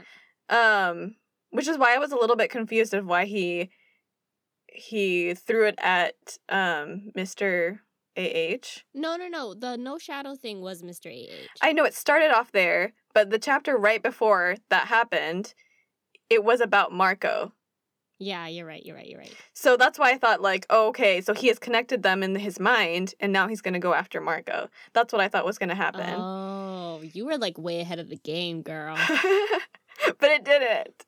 Yeah. 0.49 0.89
Um 0.89 1.15
which 1.49 1.67
is 1.67 1.77
why 1.77 1.95
I 1.95 1.97
was 1.97 2.11
a 2.11 2.17
little 2.17 2.35
bit 2.35 2.49
confused 2.49 2.93
of 2.93 3.05
why 3.05 3.25
he 3.25 3.69
he 4.71 5.33
threw 5.33 5.67
it 5.67 5.75
at 5.77 6.37
um 6.49 7.11
Mr. 7.15 7.79
AH. 8.17 8.81
No, 8.93 9.15
no, 9.15 9.27
no. 9.27 9.53
The 9.53 9.77
no 9.77 9.97
shadow 9.97 10.35
thing 10.35 10.61
was 10.61 10.81
Mr. 10.81 11.11
AH. 11.11 11.47
I 11.61 11.71
know 11.71 11.85
it 11.85 11.93
started 11.93 12.31
off 12.31 12.51
there, 12.51 12.93
but 13.13 13.29
the 13.29 13.39
chapter 13.39 13.77
right 13.77 14.01
before 14.01 14.57
that 14.69 14.87
happened, 14.87 15.53
it 16.29 16.43
was 16.43 16.59
about 16.59 16.91
Marco. 16.91 17.53
Yeah, 18.19 18.47
you're 18.47 18.65
right. 18.65 18.83
You're 18.85 18.95
right. 18.95 19.07
You're 19.07 19.19
right. 19.19 19.35
So 19.53 19.77
that's 19.77 19.99
why 19.99 20.11
I 20.11 20.17
thought 20.17 20.41
like, 20.41 20.65
oh, 20.69 20.87
okay, 20.89 21.21
so 21.21 21.33
he 21.33 21.47
has 21.47 21.59
connected 21.59 22.03
them 22.03 22.23
in 22.23 22.35
his 22.35 22.59
mind 22.59 23.13
and 23.19 23.31
now 23.31 23.47
he's 23.47 23.61
going 23.61 23.75
to 23.75 23.79
go 23.79 23.93
after 23.93 24.19
Marco. 24.19 24.69
That's 24.93 25.13
what 25.13 25.21
I 25.21 25.27
thought 25.27 25.45
was 25.45 25.57
going 25.57 25.69
to 25.69 25.75
happen. 25.75 26.15
Oh, 26.15 27.01
you 27.13 27.25
were 27.25 27.37
like 27.37 27.57
way 27.57 27.79
ahead 27.79 27.99
of 27.99 28.09
the 28.09 28.17
game, 28.17 28.63
girl. 28.63 28.95
but 30.19 30.31
it 30.31 30.43
didn't. 30.43 31.05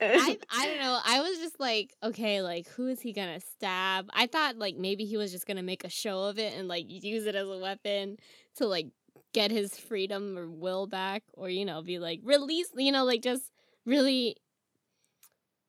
I 0.00 0.38
I 0.50 0.66
don't 0.66 0.80
know. 0.80 0.98
I 1.04 1.20
was 1.20 1.38
just 1.38 1.60
like, 1.60 1.94
okay, 2.02 2.40
like 2.40 2.68
who 2.68 2.86
is 2.88 3.00
he 3.00 3.12
gonna 3.12 3.40
stab? 3.40 4.08
I 4.12 4.26
thought 4.26 4.56
like 4.56 4.76
maybe 4.76 5.04
he 5.04 5.16
was 5.16 5.32
just 5.32 5.46
gonna 5.46 5.62
make 5.62 5.84
a 5.84 5.88
show 5.88 6.24
of 6.24 6.38
it 6.38 6.54
and 6.56 6.68
like 6.68 6.84
use 6.88 7.26
it 7.26 7.34
as 7.34 7.48
a 7.48 7.58
weapon 7.58 8.18
to 8.56 8.66
like 8.66 8.86
get 9.32 9.50
his 9.50 9.76
freedom 9.76 10.38
or 10.38 10.48
will 10.48 10.86
back, 10.86 11.24
or 11.32 11.48
you 11.50 11.64
know, 11.64 11.82
be 11.82 11.98
like 11.98 12.20
release, 12.22 12.68
you 12.76 12.92
know, 12.92 13.04
like 13.04 13.22
just 13.22 13.50
really 13.84 14.36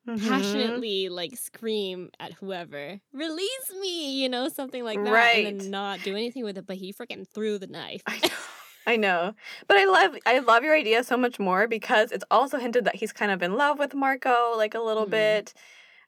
Mhm. 0.08 0.28
passionately 0.28 1.10
like 1.10 1.36
scream 1.38 2.10
at 2.20 2.34
whoever, 2.34 3.00
release 3.14 3.74
me, 3.82 4.22
you 4.22 4.30
know, 4.30 4.48
something 4.50 4.84
like 4.84 5.04
that, 5.04 5.36
and 5.36 5.46
then 5.60 5.70
not 5.72 6.02
do 6.02 6.16
anything 6.16 6.44
with 6.44 6.58
it. 6.58 6.66
But 6.66 6.78
he 6.78 6.94
freaking 6.94 7.28
threw 7.28 7.58
the 7.60 7.68
knife. 7.68 8.02
I 8.08 8.18
know. 8.20 8.30
I 8.88 8.96
know. 8.96 9.34
But 9.68 9.78
I 9.78 9.86
love 9.86 10.16
I 10.26 10.40
love 10.40 10.64
your 10.64 10.74
idea 10.76 11.04
so 11.04 11.18
much 11.18 11.40
more 11.40 11.68
because 11.68 12.12
it's 12.14 12.24
also 12.32 12.58
hinted 12.58 12.86
that 12.86 12.96
he's 12.96 13.12
kind 13.12 13.32
of 13.32 13.44
in 13.44 13.56
love 13.56 13.80
with 13.80 13.94
Marco 13.94 14.54
like 14.56 14.74
a 14.76 14.80
little 14.80 15.06
Mhm. 15.06 15.12
bit. 15.12 15.54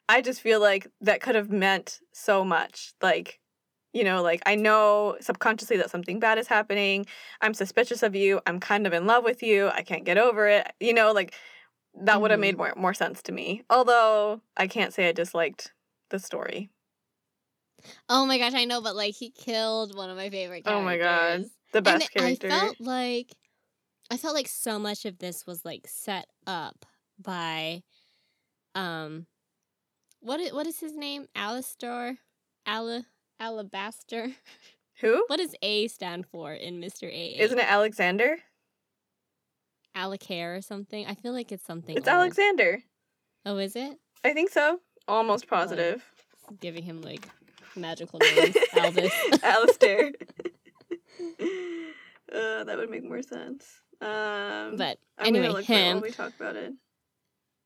I 0.07 0.21
just 0.21 0.41
feel 0.41 0.59
like 0.61 0.87
that 1.01 1.21
could 1.21 1.35
have 1.35 1.51
meant 1.51 1.99
so 2.13 2.45
much. 2.45 2.93
Like 3.01 3.39
you 3.93 4.03
know, 4.03 4.21
like 4.21 4.41
I 4.45 4.55
know 4.55 5.17
subconsciously 5.19 5.77
that 5.77 5.89
something 5.89 6.19
bad 6.19 6.37
is 6.37 6.47
happening. 6.47 7.05
I'm 7.41 7.53
suspicious 7.55 8.03
of 8.03 8.15
you. 8.15 8.39
I'm 8.45 8.59
kind 8.59 8.85
of 8.87 8.93
in 8.93 9.07
love 9.07 9.23
with 9.23 9.41
you. 9.43 9.69
I 9.69 9.81
can't 9.81 10.05
get 10.05 10.17
over 10.17 10.47
it. 10.47 10.71
You 10.79 10.93
know, 10.93 11.11
like 11.11 11.33
that 11.95 12.21
would 12.21 12.31
have 12.31 12.39
made 12.39 12.57
more 12.57 12.73
more 12.75 12.93
sense 12.93 13.21
to 13.23 13.31
me. 13.31 13.63
Although 13.69 14.41
I 14.57 14.67
can't 14.67 14.93
say 14.93 15.09
I 15.09 15.11
disliked 15.11 15.73
the 16.09 16.19
story. 16.19 16.71
oh 18.09 18.25
my 18.25 18.37
gosh, 18.37 18.53
I 18.53 18.65
know, 18.65 18.81
but 18.81 18.95
like 18.95 19.15
he 19.15 19.31
killed 19.31 19.95
one 19.95 20.09
of 20.09 20.17
my 20.17 20.29
favorite 20.29 20.63
characters. 20.65 20.73
Oh 20.73 20.81
my 20.81 20.97
god. 20.97 21.45
The 21.71 21.81
best 21.81 22.09
and 22.15 22.39
character. 22.39 22.47
I 22.47 22.49
felt 22.51 22.81
like 22.81 23.35
I 24.11 24.17
felt 24.17 24.35
like 24.35 24.47
so 24.47 24.79
much 24.79 25.05
of 25.05 25.19
this 25.19 25.45
was 25.45 25.63
like 25.65 25.87
set 25.87 26.27
up 26.47 26.85
by 27.19 27.83
um 28.75 29.27
what 30.21 30.39
is, 30.39 30.53
what 30.53 30.67
is 30.67 30.79
his 30.79 30.95
name? 30.95 31.27
Alistair? 31.35 32.17
Ala 32.67 33.05
Alabaster? 33.39 34.31
Who? 35.01 35.23
What 35.27 35.37
does 35.37 35.55
A 35.61 35.87
stand 35.87 36.25
for 36.27 36.53
in 36.53 36.81
Mr. 36.81 37.03
A? 37.03 37.39
Isn't 37.39 37.59
it 37.59 37.71
Alexander? 37.71 38.37
Alacare 39.95 40.57
or 40.57 40.61
something? 40.61 41.05
I 41.05 41.15
feel 41.15 41.33
like 41.33 41.51
it's 41.51 41.65
something. 41.65 41.97
It's 41.97 42.07
old. 42.07 42.15
Alexander. 42.17 42.83
Oh, 43.45 43.57
is 43.57 43.75
it? 43.75 43.97
I 44.23 44.33
think 44.33 44.49
so. 44.51 44.79
Almost 45.07 45.47
positive. 45.47 46.03
Giving 46.59 46.83
him 46.83 47.01
like 47.01 47.27
magical 47.75 48.19
names. 48.19 48.55
Albus. 48.77 49.11
Alistair. 49.43 50.11
uh, 52.33 52.63
that 52.63 52.77
would 52.77 52.89
make 52.89 53.03
more 53.03 53.21
sense. 53.21 53.65
Um, 54.01 54.75
But 54.77 54.97
I'm 55.17 55.27
anyway, 55.27 55.49
look 55.49 55.65
him. 55.65 56.01
we 56.01 56.11
talk 56.11 56.33
about 56.39 56.55
it. 56.55 56.73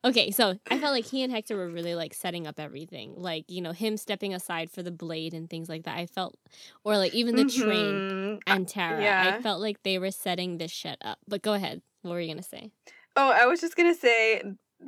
Okay, 0.06 0.32
so 0.32 0.60
I 0.70 0.80
felt 0.80 0.92
like 0.92 1.06
he 1.06 1.24
and 1.24 1.32
Hector 1.32 1.56
were 1.56 1.70
really 1.70 1.96
like 1.96 2.14
setting 2.14 2.46
up 2.46 2.60
everything. 2.60 3.14
Like, 3.16 3.46
you 3.48 3.62
know, 3.62 3.72
him 3.72 3.96
stepping 3.96 4.34
aside 4.34 4.70
for 4.70 4.84
the 4.84 4.92
blade 4.92 5.34
and 5.34 5.50
things 5.50 5.70
like 5.70 5.84
that. 5.84 5.98
I 5.98 6.08
felt 6.08 6.36
or 6.84 6.98
like 6.98 7.14
even 7.14 7.38
the 7.38 7.46
train 7.46 7.96
Mhm. 7.96 8.40
and 8.48 8.68
Tara. 8.68 9.02
yeah. 9.02 9.36
I 9.38 9.42
felt 9.42 9.62
like 9.62 9.82
they 9.84 9.98
were 10.00 10.12
setting 10.12 10.58
this 10.58 10.72
shit 10.72 10.98
up. 11.02 11.20
But 11.26 11.42
go 11.42 11.54
ahead. 11.54 11.82
What 12.04 12.12
were 12.12 12.20
you 12.22 12.34
gonna 12.34 12.44
say? 12.44 12.70
Oh, 13.16 13.32
I 13.32 13.46
was 13.48 13.60
just 13.60 13.76
gonna 13.76 13.96
say 13.96 14.42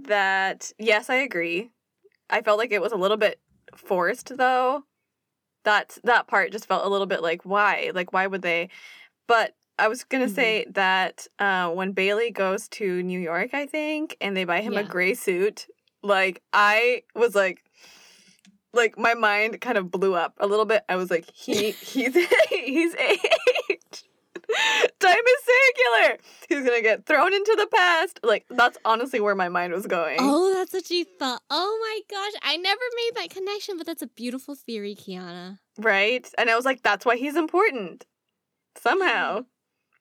that 0.07 0.71
yes, 0.77 1.09
I 1.09 1.15
agree. 1.15 1.71
I 2.29 2.41
felt 2.41 2.57
like 2.59 2.71
it 2.71 2.81
was 2.81 2.91
a 2.91 2.97
little 2.97 3.17
bit 3.17 3.39
forced 3.75 4.37
though. 4.37 4.83
That 5.63 5.97
that 6.03 6.27
part 6.27 6.51
just 6.51 6.67
felt 6.67 6.85
a 6.85 6.89
little 6.89 7.07
bit 7.07 7.21
like 7.23 7.41
why? 7.43 7.91
Like 7.93 8.13
why 8.13 8.27
would 8.27 8.41
they? 8.43 8.69
But 9.27 9.55
I 9.79 9.87
was 9.87 10.03
gonna 10.03 10.27
Mhm. 10.27 10.35
say 10.35 10.65
that 10.71 11.27
uh, 11.39 11.69
when 11.71 11.91
Bailey 11.93 12.31
goes 12.31 12.67
to 12.69 13.01
New 13.03 13.19
York, 13.19 13.53
I 13.53 13.65
think, 13.65 14.15
and 14.21 14.35
they 14.37 14.43
buy 14.45 14.61
him 14.61 14.77
a 14.77 14.83
gray 14.83 15.13
suit, 15.15 15.67
like 16.03 16.41
I 16.53 17.03
was 17.15 17.33
like, 17.35 17.63
like 18.73 18.97
my 18.97 19.13
mind 19.15 19.59
kind 19.61 19.77
of 19.77 19.89
blew 19.91 20.13
up 20.15 20.33
a 20.39 20.47
little 20.47 20.65
bit. 20.65 20.83
I 20.89 20.95
was 20.97 21.09
like, 21.09 21.29
he 21.33 21.71
he's 21.81 22.13
he's 22.49 22.95
eight. 22.95 23.19
Time 24.99 25.17
is 25.17 25.43
circular. 25.45 26.17
He's 26.49 26.63
gonna 26.65 26.81
get 26.81 27.05
thrown 27.05 27.33
into 27.33 27.55
the 27.57 27.67
past. 27.67 28.19
Like 28.23 28.45
that's 28.49 28.77
honestly 28.85 29.19
where 29.19 29.35
my 29.35 29.49
mind 29.49 29.73
was 29.73 29.87
going. 29.87 30.17
Oh, 30.19 30.53
that's 30.53 30.73
what 30.73 30.89
you 30.89 31.05
thought. 31.19 31.41
Oh 31.49 31.77
my 31.81 31.99
gosh, 32.15 32.39
I 32.43 32.57
never 32.57 32.81
made 32.95 33.11
that 33.15 33.29
connection, 33.35 33.77
but 33.77 33.85
that's 33.87 34.01
a 34.01 34.07
beautiful 34.07 34.55
theory, 34.55 34.95
Kiana. 34.95 35.59
Right? 35.79 36.29
And 36.37 36.49
I 36.49 36.55
was 36.55 36.65
like, 36.65 36.83
that's 36.83 37.05
why 37.05 37.17
he's 37.17 37.35
important. 37.35 38.05
Somehow. 38.77 39.45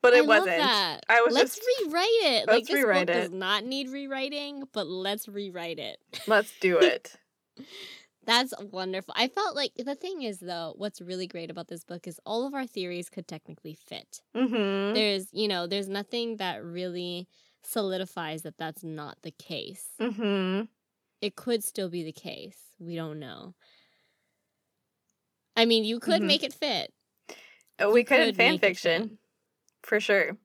But 0.02 0.12
it 0.12 0.18
I 0.24 0.26
wasn't. 0.26 0.58
that. 0.58 1.00
I 1.08 1.22
was 1.22 1.32
let's 1.32 1.56
just 1.56 1.66
rewrite 1.82 2.04
it. 2.10 2.44
let's 2.46 2.68
this 2.68 2.74
rewrite 2.74 3.06
book 3.06 3.16
it. 3.16 3.20
does 3.20 3.30
not 3.30 3.64
need 3.64 3.88
rewriting, 3.88 4.64
but 4.72 4.86
let's 4.86 5.26
rewrite 5.28 5.78
it. 5.78 5.96
let's 6.26 6.52
do 6.60 6.78
it. 6.80 7.14
That's 8.26 8.54
wonderful. 8.60 9.14
I 9.16 9.28
felt 9.28 9.54
like 9.54 9.72
the 9.76 9.94
thing 9.94 10.22
is 10.22 10.38
though, 10.38 10.74
what's 10.76 11.00
really 11.00 11.26
great 11.26 11.50
about 11.50 11.68
this 11.68 11.84
book 11.84 12.06
is 12.06 12.20
all 12.24 12.46
of 12.46 12.54
our 12.54 12.66
theories 12.66 13.10
could 13.10 13.28
technically 13.28 13.74
fit. 13.74 14.22
Mm-hmm. 14.34 14.94
There's, 14.94 15.28
you 15.32 15.48
know, 15.48 15.66
there's 15.66 15.88
nothing 15.88 16.36
that 16.38 16.64
really 16.64 17.28
solidifies 17.62 18.42
that 18.42 18.58
that's 18.58 18.82
not 18.84 19.18
the 19.22 19.30
case. 19.30 19.88
Mm-hmm. 20.00 20.64
It 21.20 21.36
could 21.36 21.62
still 21.64 21.88
be 21.88 22.02
the 22.02 22.12
case. 22.12 22.58
We 22.78 22.96
don't 22.96 23.18
know. 23.18 23.54
I 25.56 25.64
mean, 25.66 25.84
you 25.84 26.00
could 26.00 26.22
Mhm. 26.22 26.26
make 26.26 26.42
it 26.42 26.52
fit. 26.52 26.92
We 27.78 28.00
You 28.00 28.04
could 28.04 28.20
in 28.20 28.34
fan 28.34 28.58
fiction. 28.58 29.18
For 29.82 30.00
sure. 30.00 30.36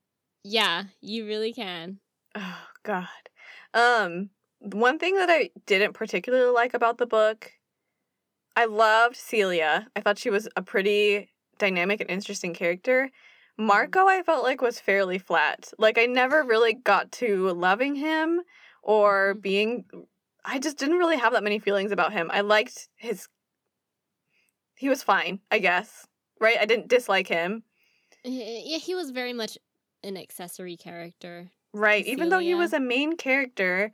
Yeah, 0.43 0.85
you 1.01 1.25
really 1.25 1.53
can. 1.53 1.99
Oh 2.35 2.67
God. 2.83 3.07
Um, 3.73 4.29
one 4.59 4.99
thing 4.99 5.15
that 5.15 5.29
I 5.29 5.51
didn't 5.65 5.93
particularly 5.93 6.51
like 6.51 6.73
about 6.73 6.97
the 6.97 7.05
book, 7.05 7.51
I 8.55 8.65
loved 8.65 9.15
Celia. 9.15 9.87
I 9.95 10.01
thought 10.01 10.17
she 10.17 10.29
was 10.29 10.47
a 10.55 10.61
pretty 10.61 11.29
dynamic 11.57 12.01
and 12.01 12.09
interesting 12.09 12.53
character. 12.53 13.09
Marco, 13.57 14.07
I 14.07 14.23
felt 14.23 14.43
like 14.43 14.61
was 14.61 14.79
fairly 14.79 15.17
flat. 15.17 15.71
Like 15.77 15.97
I 15.97 16.05
never 16.05 16.43
really 16.43 16.73
got 16.73 17.11
to 17.13 17.49
loving 17.51 17.95
him 17.95 18.41
or 18.81 19.35
Mhm. 19.35 19.41
being. 19.41 19.85
I 20.45 20.59
just 20.59 20.77
didn't 20.77 20.97
really 20.97 21.17
have 21.17 21.33
that 21.33 21.43
many 21.43 21.59
feelings 21.59 21.91
about 21.91 22.13
him. 22.13 22.29
I 22.31 22.41
liked 22.41 22.87
his. 22.95 23.27
He 24.75 24.87
was 24.87 25.03
fine, 25.03 25.41
I 25.51 25.59
guess. 25.59 26.07
Right? 26.39 26.57
I 26.59 26.65
didn't 26.65 26.87
dislike 26.87 27.27
him. 27.27 27.63
Yeah, 28.23 28.77
he 28.77 28.95
was 28.95 29.11
very 29.11 29.33
much 29.33 29.57
an 30.03 30.15
accessory 30.15 30.77
character. 30.77 31.51
Right. 31.73 32.05
Even 32.05 32.29
though 32.29 32.39
he 32.39 32.55
was 32.55 32.73
a 32.73 32.79
main 32.79 33.17
character, 33.17 33.91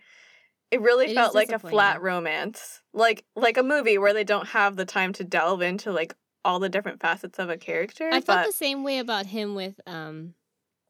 it 0.72 0.82
really 0.82 1.08
It 1.12 1.16
felt 1.16 1.36
like 1.36 1.52
a 1.52 1.60
flat 1.60 2.02
romance. 2.02 2.82
Like 2.94 3.26
like 3.36 3.58
a 3.58 3.64
movie 3.64 3.98
where 3.98 4.14
they 4.14 4.24
don't 4.24 4.48
have 4.50 4.76
the 4.76 4.86
time 4.86 5.14
to 5.14 5.24
delve 5.24 5.62
into 5.62 5.92
like 5.92 6.16
all 6.44 6.60
the 6.60 6.70
different 6.70 7.02
facets 7.02 7.40
of 7.40 7.50
a 7.50 7.58
character. 7.58 8.10
I 8.12 8.22
felt 8.22 8.46
the 8.46 8.52
same 8.52 8.84
way 8.84 9.00
about 9.00 9.26
him 9.26 9.56
with 9.56 9.80
um 9.88 10.34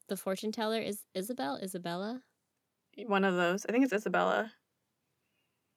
the 0.08 0.16
fortune 0.16 0.52
teller 0.52 0.80
is 0.80 1.00
Isobel, 1.16 1.62
Isabella. 1.62 2.22
one 3.06 3.24
of 3.24 3.34
those. 3.34 3.66
I 3.68 3.72
think 3.72 3.84
it's 3.84 3.92
Isabella. 3.92 4.52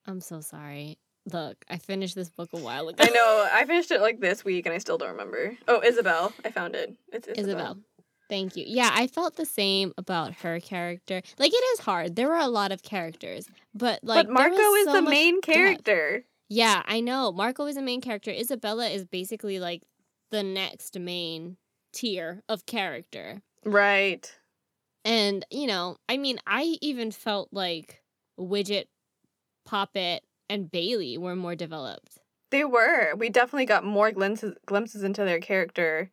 I'm 0.06 0.22
so 0.22 0.42
sorry. 0.42 1.00
Look, 1.32 1.64
I 1.70 1.78
finished 1.78 2.16
this 2.16 2.30
book 2.30 2.50
a 2.54 2.58
while 2.58 2.88
ago. 2.88 3.04
I 3.04 3.10
know. 3.10 3.48
I 3.52 3.66
finished 3.66 3.92
it 3.92 4.02
like 4.02 4.20
this 4.20 4.44
week 4.44 4.66
and 4.66 4.74
I 4.74 4.78
still 4.80 4.98
don't 4.98 5.12
remember. 5.12 5.58
Oh, 5.68 5.82
Isobel. 5.86 6.34
I 6.44 6.52
found 6.52 6.76
it. 6.76 6.96
It's 7.12 7.28
Isobel. 7.28 7.46
Isobel. 7.46 7.78
Thank 8.30 8.56
you. 8.56 8.64
Yeah, 8.68 8.92
I 8.94 9.08
felt 9.08 9.36
the 9.36 9.46
same 9.46 9.94
about 9.98 10.36
her 10.36 10.60
character. 10.60 11.22
Like 11.40 11.52
it 11.52 11.64
is 11.74 11.80
hard. 11.80 12.16
There 12.16 12.28
were 12.28 12.36
a 12.36 12.48
lot 12.48 12.72
of 12.72 12.84
characters, 12.84 13.50
but 13.74 14.00
like 14.04 14.28
but 14.28 14.34
Marco 14.34 14.56
is 14.56 14.86
so 14.86 14.94
the 14.94 15.02
much 15.02 15.12
main 15.12 15.42
character. 15.42 16.26
Yeah, 16.48 16.84
I 16.86 17.00
know. 17.00 17.32
Marco 17.32 17.66
is 17.66 17.76
the 17.76 17.82
main 17.82 18.02
character. 18.02 18.32
Isabella 18.32 18.88
is 18.88 19.06
basically 19.06 19.60
like 19.60 19.84
the 20.32 20.44
next 20.44 20.98
main 21.00 21.58
tier 21.92 22.44
of 22.48 22.66
character. 22.66 23.42
Right. 23.66 24.32
And, 25.06 25.46
you 25.50 25.68
know, 25.68 25.98
I 26.08 26.18
mean, 26.18 26.40
I 26.46 26.78
even 26.82 27.12
felt 27.12 27.50
like 27.52 28.02
Widget, 28.40 28.86
Poppet, 29.66 30.24
and 30.50 30.70
Bailey 30.70 31.18
were 31.18 31.36
more 31.36 31.56
developed. 31.56 32.20
They 32.52 32.66
were. 32.66 33.16
We 33.16 33.30
definitely 33.30 33.66
got 33.66 33.86
more 33.86 34.12
glimpses 34.12 34.56
glimpses 34.66 35.04
into 35.04 35.24
their 35.24 35.40
character 35.40 36.12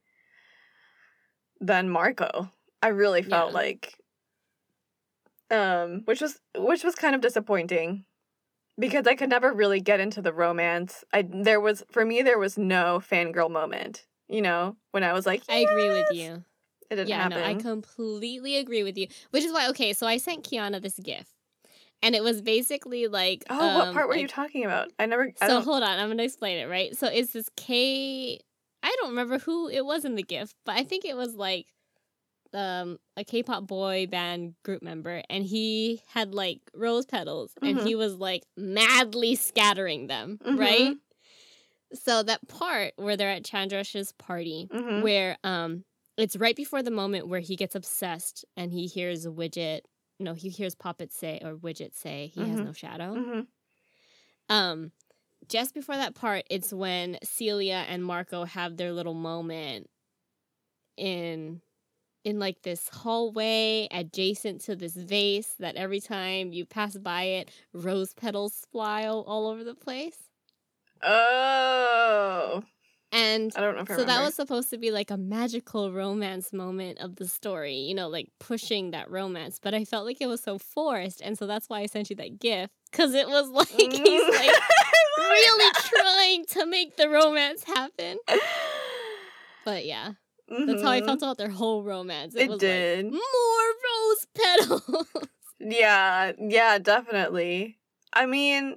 than 1.60 1.88
Marco. 1.90 2.50
I 2.82 2.88
really 2.88 3.22
felt 3.22 3.50
Yeah. 3.50 3.54
like 3.54 3.94
um 5.50 6.02
which 6.06 6.20
was 6.20 6.40
which 6.56 6.82
was 6.82 6.94
kind 6.94 7.14
of 7.14 7.20
disappointing 7.20 8.04
because 8.78 9.06
I 9.06 9.14
could 9.14 9.30
never 9.30 9.52
really 9.52 9.80
get 9.80 10.00
into 10.00 10.20
the 10.20 10.32
romance. 10.32 11.04
I 11.12 11.22
there 11.22 11.60
was 11.60 11.84
for 11.90 12.04
me 12.04 12.22
there 12.22 12.38
was 12.38 12.58
no 12.58 13.00
fangirl 13.00 13.50
moment, 13.50 14.06
you 14.28 14.42
know, 14.42 14.76
when 14.90 15.04
I 15.04 15.12
was 15.12 15.26
like 15.26 15.42
I 15.48 15.56
agree 15.56 15.88
with 15.88 16.06
you. 16.12 16.44
It 16.90 16.96
didn't 16.96 17.08
yeah, 17.08 17.22
happen. 17.28 17.38
no, 17.38 17.44
I 17.44 17.54
completely 17.54 18.56
agree 18.56 18.84
with 18.84 18.96
you. 18.96 19.08
Which 19.30 19.44
is 19.44 19.52
why, 19.52 19.68
okay, 19.70 19.92
so 19.92 20.06
I 20.06 20.18
sent 20.18 20.44
Kiana 20.44 20.80
this 20.80 20.98
GIF. 21.02 21.26
And 22.02 22.14
it 22.14 22.22
was 22.22 22.42
basically 22.42 23.08
like. 23.08 23.44
oh, 23.50 23.78
what 23.78 23.88
um, 23.88 23.94
part 23.94 24.08
were 24.08 24.16
you 24.16 24.28
talking 24.28 24.64
about? 24.64 24.92
I 24.98 25.06
never 25.06 25.32
I 25.40 25.48
So 25.48 25.60
hold 25.60 25.82
on, 25.82 25.98
I'm 25.98 26.08
gonna 26.08 26.22
explain 26.22 26.58
it, 26.58 26.68
right? 26.68 26.96
So 26.96 27.08
it's 27.08 27.32
this 27.32 27.50
K 27.56 28.40
I 28.86 28.94
don't 29.00 29.10
remember 29.10 29.38
who 29.40 29.68
it 29.68 29.84
was 29.84 30.04
in 30.04 30.14
the 30.14 30.22
GIF, 30.22 30.54
but 30.64 30.76
I 30.76 30.84
think 30.84 31.04
it 31.04 31.16
was 31.16 31.34
like 31.34 31.66
um 32.54 32.98
a 33.16 33.24
K-pop 33.24 33.66
boy 33.66 34.06
band 34.06 34.54
group 34.62 34.80
member 34.80 35.20
and 35.28 35.44
he 35.44 36.00
had 36.06 36.32
like 36.32 36.60
rose 36.72 37.04
petals 37.04 37.52
and 37.60 37.76
Mhm. 37.78 37.84
he 37.86 37.94
was 37.96 38.14
like 38.14 38.44
madly 38.56 39.34
scattering 39.34 40.06
them, 40.06 40.38
right? 40.44 40.92
Mhm. 40.94 41.00
So 41.94 42.22
that 42.22 42.46
part 42.48 42.92
where 42.96 43.16
they're 43.16 43.30
at 43.30 43.44
Chandresh's 43.44 44.12
party 44.12 44.68
Mhm. 44.72 45.02
where 45.02 45.36
um 45.42 45.84
it's 46.16 46.36
right 46.36 46.56
before 46.56 46.82
the 46.82 46.90
moment 46.92 47.26
where 47.28 47.40
he 47.40 47.56
gets 47.56 47.74
obsessed 47.74 48.44
and 48.56 48.72
he 48.72 48.86
hears 48.86 49.26
Widget 49.26 49.80
no, 50.20 50.32
he 50.32 50.48
hears 50.48 50.74
Poppet 50.76 51.12
say 51.12 51.40
or 51.44 51.56
Widget 51.56 51.94
say 51.94 52.28
he 52.28 52.40
has 52.42 52.60
Mhm. 52.60 52.64
no 52.66 52.72
shadow. 52.72 53.14
Mhm. 53.16 53.46
Um, 54.48 54.92
just 55.48 55.74
before 55.74 55.96
that 55.96 56.14
part, 56.14 56.44
it's 56.50 56.72
when 56.72 57.18
Celia 57.22 57.84
and 57.88 58.04
Marco 58.04 58.44
have 58.44 58.76
their 58.76 58.92
little 58.92 59.14
moment 59.14 59.88
in 60.96 61.60
in 62.24 62.40
like 62.40 62.62
this 62.62 62.88
hallway 62.88 63.86
adjacent 63.92 64.60
to 64.60 64.74
this 64.74 64.96
vase 64.96 65.54
that 65.60 65.76
every 65.76 66.00
time 66.00 66.52
you 66.52 66.66
pass 66.66 66.96
by 66.98 67.22
it, 67.22 67.50
rose 67.72 68.12
petals 68.14 68.66
fly 68.72 69.06
all, 69.06 69.46
over 69.46 69.62
the 69.62 69.76
place. 69.76 70.18
Oh. 71.04 72.64
And 73.12 73.52
I 73.54 73.60
don't 73.60 73.76
know 73.76 73.96
so 73.96 74.04
that 74.04 74.24
was 74.24 74.34
supposed 74.34 74.70
to 74.70 74.78
be 74.78 74.90
like 74.90 75.12
a 75.12 75.16
magical 75.16 75.92
romance 75.92 76.52
moment 76.52 76.98
of 76.98 77.14
the 77.14 77.28
story, 77.28 77.76
you 77.76 77.94
know, 77.94 78.08
like 78.08 78.28
pushing 78.40 78.90
that 78.90 79.08
romance. 79.08 79.60
But 79.62 79.74
I 79.74 79.84
felt 79.84 80.04
like 80.04 80.20
it 80.20 80.26
was 80.26 80.42
so 80.42 80.58
forced, 80.58 81.20
and 81.22 81.38
so 81.38 81.46
that's 81.46 81.68
why 81.68 81.80
I 81.80 81.86
sent 81.86 82.10
you 82.10 82.16
that 82.16 82.40
GIF 82.40 82.70
because 82.90 83.14
it 83.14 83.28
was 83.28 83.48
like 83.50 83.68
he's 83.78 83.90
like 83.92 84.50
really 85.18 85.72
trying 85.84 86.44
to 86.46 86.66
make 86.66 86.96
the 86.96 87.08
romance 87.08 87.64
happen. 87.64 88.18
But 89.64 89.84
yeah, 89.86 90.12
that's 90.48 90.82
how 90.82 90.90
I 90.90 91.00
Mhm. 91.00 91.04
felt 91.06 91.22
about 91.22 91.38
their 91.38 91.50
whole 91.50 91.82
romance. 91.82 92.34
It, 92.34 92.42
It 92.42 92.48
was 92.50 92.60
did. 92.60 93.06
like 93.06 93.12
more 93.14 93.68
rose 93.86 94.26
petals. 94.34 95.08
Yeah, 95.58 96.32
yeah, 96.38 96.76
definitely. 96.78 97.78
I 98.12 98.26
mean, 98.26 98.76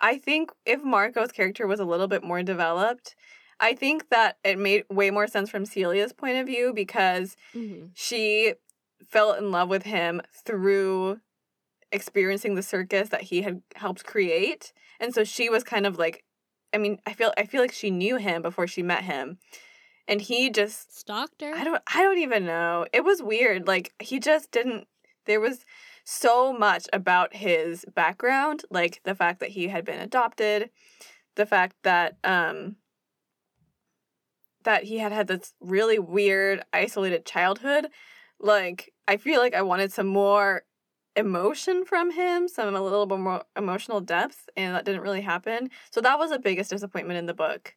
I 0.00 0.18
think 0.18 0.50
if 0.66 0.82
Marco's 0.82 1.30
character 1.30 1.68
was 1.68 1.78
a 1.78 1.84
little 1.84 2.08
bit 2.08 2.24
more 2.24 2.42
developed, 2.42 3.14
I 3.60 3.74
think 3.74 4.08
that 4.10 4.36
it 4.42 4.58
made 4.58 4.84
way 4.90 5.10
more 5.12 5.28
sense 5.28 5.48
from 5.50 5.64
Celia's 5.66 6.12
point 6.12 6.36
of 6.38 6.46
view 6.46 6.72
because 6.74 7.36
Mhm. 7.54 7.90
she 7.94 8.54
fell 9.08 9.34
in 9.34 9.52
love 9.52 9.68
with 9.68 9.84
him 9.84 10.20
through 10.44 11.20
experiencing 11.92 12.56
the 12.56 12.62
circus 12.62 13.08
that 13.10 13.22
he 13.22 13.42
had 13.42 13.62
helped 13.76 14.04
create. 14.04 14.72
And 15.00 15.14
so 15.14 15.24
she 15.24 15.48
was 15.48 15.64
kind 15.64 15.86
of 15.86 15.98
like 15.98 16.24
I 16.72 16.78
mean, 16.78 16.98
I 17.06 17.12
feel 17.12 17.32
I 17.36 17.46
feel 17.46 17.62
like 17.62 17.72
she 17.72 17.90
knew 17.90 18.16
him 18.16 18.42
before 18.42 18.66
she 18.66 18.82
met 18.82 19.04
him. 19.04 19.38
And 20.08 20.20
he 20.20 20.50
just 20.50 20.98
Stalked 20.98 21.40
her. 21.40 21.52
I 21.54 21.64
don't 21.64 21.82
I 21.92 22.02
don't 22.02 22.18
even 22.18 22.44
know. 22.44 22.86
It 22.92 23.04
was 23.04 23.22
weird. 23.22 23.66
Like 23.66 23.92
he 24.00 24.18
just 24.18 24.50
didn't 24.50 24.86
there 25.24 25.40
was 25.40 25.64
so 26.04 26.52
much 26.52 26.86
about 26.92 27.34
his 27.34 27.84
background, 27.94 28.62
like 28.70 29.00
the 29.04 29.14
fact 29.14 29.40
that 29.40 29.50
he 29.50 29.68
had 29.68 29.84
been 29.84 30.00
adopted, 30.00 30.70
the 31.34 31.46
fact 31.46 31.76
that 31.82 32.16
um 32.24 32.76
that 34.64 34.84
he 34.84 34.98
had 34.98 35.12
had 35.12 35.28
this 35.28 35.54
really 35.60 35.98
weird 35.98 36.62
isolated 36.72 37.24
childhood. 37.24 37.88
Like 38.38 38.92
I 39.08 39.16
feel 39.16 39.40
like 39.40 39.54
I 39.54 39.62
wanted 39.62 39.92
some 39.92 40.08
more 40.08 40.64
emotion 41.16 41.84
from 41.84 42.10
him, 42.10 42.48
some 42.48 42.74
a 42.74 42.80
little 42.80 43.06
bit 43.06 43.18
more 43.18 43.42
emotional 43.56 44.00
depth, 44.00 44.48
and 44.56 44.74
that 44.74 44.84
didn't 44.84 45.02
really 45.02 45.22
happen. 45.22 45.70
So 45.90 46.00
that 46.00 46.18
was 46.18 46.30
the 46.30 46.38
biggest 46.38 46.70
disappointment 46.70 47.18
in 47.18 47.26
the 47.26 47.34
book. 47.34 47.74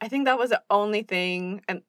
I 0.00 0.08
think 0.08 0.24
that 0.26 0.38
was 0.38 0.50
the 0.50 0.62
only 0.68 1.02
thing 1.02 1.62
and 1.68 1.82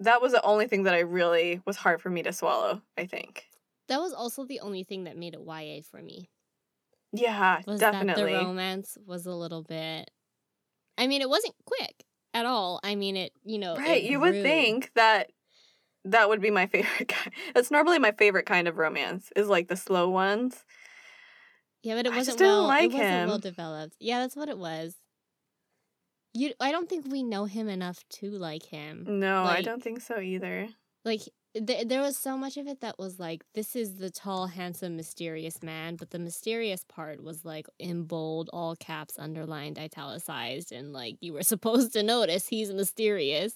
that 0.00 0.20
was 0.20 0.32
the 0.32 0.42
only 0.44 0.66
thing 0.66 0.84
that 0.84 0.94
I 0.94 1.00
really 1.00 1.60
was 1.66 1.76
hard 1.76 2.00
for 2.00 2.10
me 2.10 2.22
to 2.22 2.32
swallow, 2.32 2.82
I 2.98 3.06
think. 3.06 3.46
that 3.88 4.00
was 4.00 4.12
also 4.12 4.44
the 4.44 4.60
only 4.60 4.82
thing 4.84 5.04
that 5.04 5.16
made 5.16 5.34
it 5.34 5.40
YA 5.46 5.82
for 5.88 6.00
me. 6.02 6.30
Yeah, 7.12 7.60
was 7.66 7.80
definitely. 7.80 8.32
that 8.32 8.38
the 8.38 8.44
romance 8.44 8.98
was 9.06 9.26
a 9.26 9.32
little 9.32 9.62
bit 9.62 10.10
I 10.96 11.06
mean, 11.06 11.22
it 11.22 11.28
wasn't 11.28 11.54
quick 11.64 12.04
at 12.32 12.46
all. 12.46 12.80
I 12.84 12.94
mean, 12.94 13.16
it, 13.16 13.32
you 13.44 13.58
know, 13.58 13.76
right, 13.76 14.02
you 14.02 14.20
would 14.20 14.42
think 14.42 14.92
that 14.94 15.30
that 16.04 16.28
would 16.28 16.40
be 16.40 16.50
my 16.50 16.66
favorite 16.74 17.08
kind. 17.08 17.34
That's 17.54 17.70
normally 17.70 17.98
my 17.98 18.12
favorite 18.12 18.46
kind 18.46 18.68
of 18.68 18.76
romance 18.76 19.30
is 19.36 19.48
like 19.48 19.68
the 19.68 19.76
slow 19.76 20.08
ones. 20.08 20.64
Yeah, 21.82 21.96
but 21.96 22.06
it 22.06 22.14
wasn't 22.14 22.40
well. 22.40 22.62
like 22.66 22.92
it 22.92 22.94
wasn't 22.94 23.28
well 23.28 23.38
developed. 23.38 23.96
Yeah, 24.00 24.20
that's 24.20 24.36
what 24.36 24.48
it 24.48 24.58
was. 24.58 24.96
You, 26.32 26.52
I 26.58 26.72
don't 26.72 26.88
think 26.88 27.06
we 27.06 27.22
know 27.22 27.44
him 27.44 27.68
enough 27.68 28.02
to 28.14 28.30
like 28.30 28.64
him. 28.64 29.04
No, 29.06 29.44
I 29.44 29.62
don't 29.62 29.82
think 29.82 30.00
so 30.00 30.18
either. 30.18 30.68
Like 31.04 31.20
th- 31.54 31.86
there 31.86 32.00
was 32.00 32.16
so 32.16 32.36
much 32.36 32.56
of 32.56 32.66
it 32.66 32.80
that 32.80 32.98
was 32.98 33.20
like, 33.20 33.44
this 33.54 33.76
is 33.76 33.96
the 33.96 34.10
tall, 34.10 34.46
handsome, 34.46 34.96
mysterious 34.96 35.62
man, 35.62 35.96
but 35.96 36.10
the 36.10 36.18
mysterious 36.18 36.84
part 36.88 37.22
was 37.22 37.44
like 37.44 37.66
in 37.78 38.04
bold, 38.04 38.50
all 38.52 38.74
caps, 38.76 39.18
underlined, 39.18 39.78
italicized, 39.78 40.72
and 40.72 40.92
like 40.92 41.16
you 41.20 41.32
were 41.32 41.42
supposed 41.44 41.92
to 41.92 42.02
notice 42.02 42.48
he's 42.48 42.72
mysterious. 42.72 43.54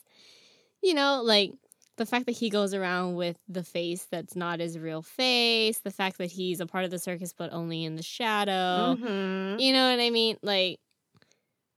You 0.83 0.95
know, 0.95 1.23
like 1.25 1.53
the 1.99 2.07
fact 2.07 2.27
that 2.27 2.33
he 2.33 2.51
goes 2.51 2.75
around 2.75 3.17
with 3.17 3.37
the 3.49 3.63
face 3.63 4.07
that's 4.11 4.35
not 4.37 4.61
his 4.61 4.79
real 4.79 5.03
face, 5.03 5.81
the 5.81 5.91
fact 5.91 6.19
that 6.19 6.33
he's 6.33 6.61
a 6.61 6.67
part 6.67 6.85
of 6.85 6.91
the 6.91 6.99
circus 6.99 7.35
but 7.37 7.53
only 7.53 7.85
in 7.85 7.97
the 7.97 8.03
shadow. 8.03 8.97
Mhm. 8.97 9.61
You 9.61 9.73
know 9.73 9.91
what 9.91 10.01
I 10.01 10.11
mean? 10.11 10.39
Like 10.43 10.81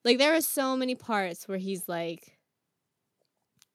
like 0.03 0.17
there 0.17 0.35
are 0.35 0.41
so 0.41 0.75
many 0.75 0.95
parts 0.95 1.47
where 1.47 1.57
he's 1.57 1.87
like 1.87 2.37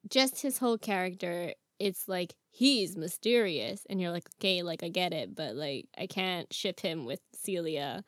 just 0.09 0.41
his 0.43 0.59
whole 0.59 0.79
character, 0.79 1.53
it's 1.79 2.09
like 2.09 2.35
he's 2.51 2.97
mysterious 2.97 3.85
and 3.91 4.01
you're 4.01 4.11
like, 4.13 4.29
okay, 4.39 4.63
like 4.63 4.83
I 4.83 4.89
get 4.89 5.13
it, 5.13 5.35
but 5.35 5.55
like 5.55 5.87
I 5.99 6.07
can't 6.07 6.53
ship 6.53 6.81
him 6.81 7.05
with 7.05 7.21
Celia 7.35 8.05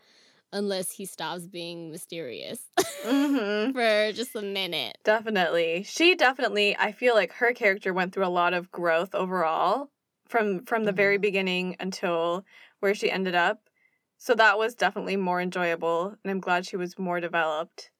unless 0.53 0.91
he 0.93 1.05
stops 1.05 1.47
being 1.47 1.91
mysterious 1.91 2.61
Mhm. 3.05 3.73
for 3.75 4.13
just 4.13 4.35
a 4.35 4.43
minute. 4.43 4.99
Definitely. 5.05 5.83
She 5.85 6.15
definitely 6.15 6.77
I 6.77 6.93
feel 6.93 7.15
like 7.15 7.33
her 7.35 7.53
character 7.53 7.93
went 7.93 8.13
through 8.13 8.27
a 8.27 8.29
lot 8.29 8.55
of 8.55 8.71
growth 8.71 9.15
overall 9.15 9.91
from 10.27 10.65
from 10.65 10.85
the 10.85 10.93
very 10.93 11.19
beginning 11.19 11.77
until 11.81 12.45
where 12.81 12.95
she 12.95 13.11
ended 13.11 13.35
up. 13.35 13.69
So 14.17 14.35
that 14.35 14.59
was 14.59 14.75
definitely 14.75 15.17
more 15.17 15.41
enjoyable 15.41 16.15
and 16.23 16.31
I'm 16.31 16.41
glad 16.41 16.67
she 16.67 16.77
was 16.77 16.99
more 16.99 17.21
developed. 17.21 17.91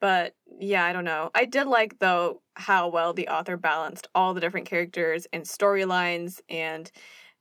But 0.00 0.34
yeah, 0.58 0.84
I 0.84 0.92
don't 0.92 1.04
know. 1.04 1.30
I 1.34 1.44
did 1.44 1.66
like 1.66 1.98
though 1.98 2.42
how 2.56 2.88
well 2.88 3.12
the 3.12 3.28
author 3.28 3.56
balanced 3.56 4.08
all 4.14 4.34
the 4.34 4.40
different 4.40 4.66
characters 4.66 5.26
and 5.32 5.44
storylines 5.44 6.40
and 6.48 6.90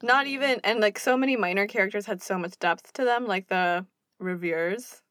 not 0.01 0.27
even 0.27 0.59
and 0.63 0.79
like 0.79 0.99
so 0.99 1.17
many 1.17 1.35
minor 1.35 1.67
characters 1.67 2.05
had 2.05 2.21
so 2.21 2.37
much 2.37 2.59
depth 2.59 2.93
to 2.93 3.03
them 3.05 3.25
like 3.25 3.47
the 3.47 3.85
reviewers. 4.23 5.01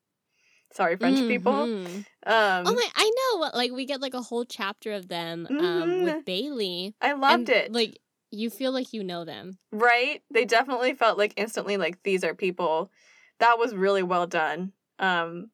Sorry, 0.73 0.97
French 0.97 1.27
people. 1.29 1.53
Mhm. 1.53 2.07
Um 2.27 2.67
Oh 2.67 2.75
my, 2.75 2.89
I 2.95 3.11
know. 3.11 3.51
Like 3.55 3.73
we 3.73 3.85
get 3.85 4.01
like 4.01 4.15
a 4.15 4.23
whole 4.23 4.45
chapter 4.45 4.93
of 4.93 5.09
them 5.09 5.47
um, 5.47 5.59
Mhm. 5.61 6.03
with 6.05 6.25
Bailey. 6.25 6.95
I 7.01 7.13
loved 7.13 7.49
and, 7.49 7.49
it. 7.51 7.73
Like 7.73 7.99
you 8.31 8.51
feel 8.51 8.73
like 8.73 8.93
you 8.93 9.05
know 9.05 9.25
them. 9.25 9.59
right? 9.71 10.23
They 10.31 10.45
definitely 10.45 10.95
felt 10.95 11.19
like 11.19 11.35
instantly 11.37 11.77
like 11.77 12.03
these 12.03 12.25
are 12.25 12.35
people. 12.35 12.91
That 13.39 13.59
was 13.59 13.75
really 13.75 14.03
well 14.03 14.27
done. 14.27 14.73
Um 14.99 15.51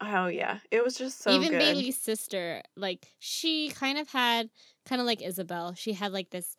Oh 0.00 0.28
yeah, 0.28 0.60
it 0.70 0.84
was 0.84 0.96
just 0.96 1.18
so 1.20 1.32
Even 1.34 1.50
good. 1.50 1.58
Bailey's 1.58 1.96
sister, 2.00 2.62
like 2.76 3.08
she 3.18 3.70
kind 3.70 3.98
of 3.98 4.08
had 4.08 4.48
kind 4.86 5.00
of 5.00 5.06
like 5.06 5.20
Isobel. 5.20 5.76
She 5.76 5.92
had 5.92 6.12
like 6.12 6.30
this 6.30 6.56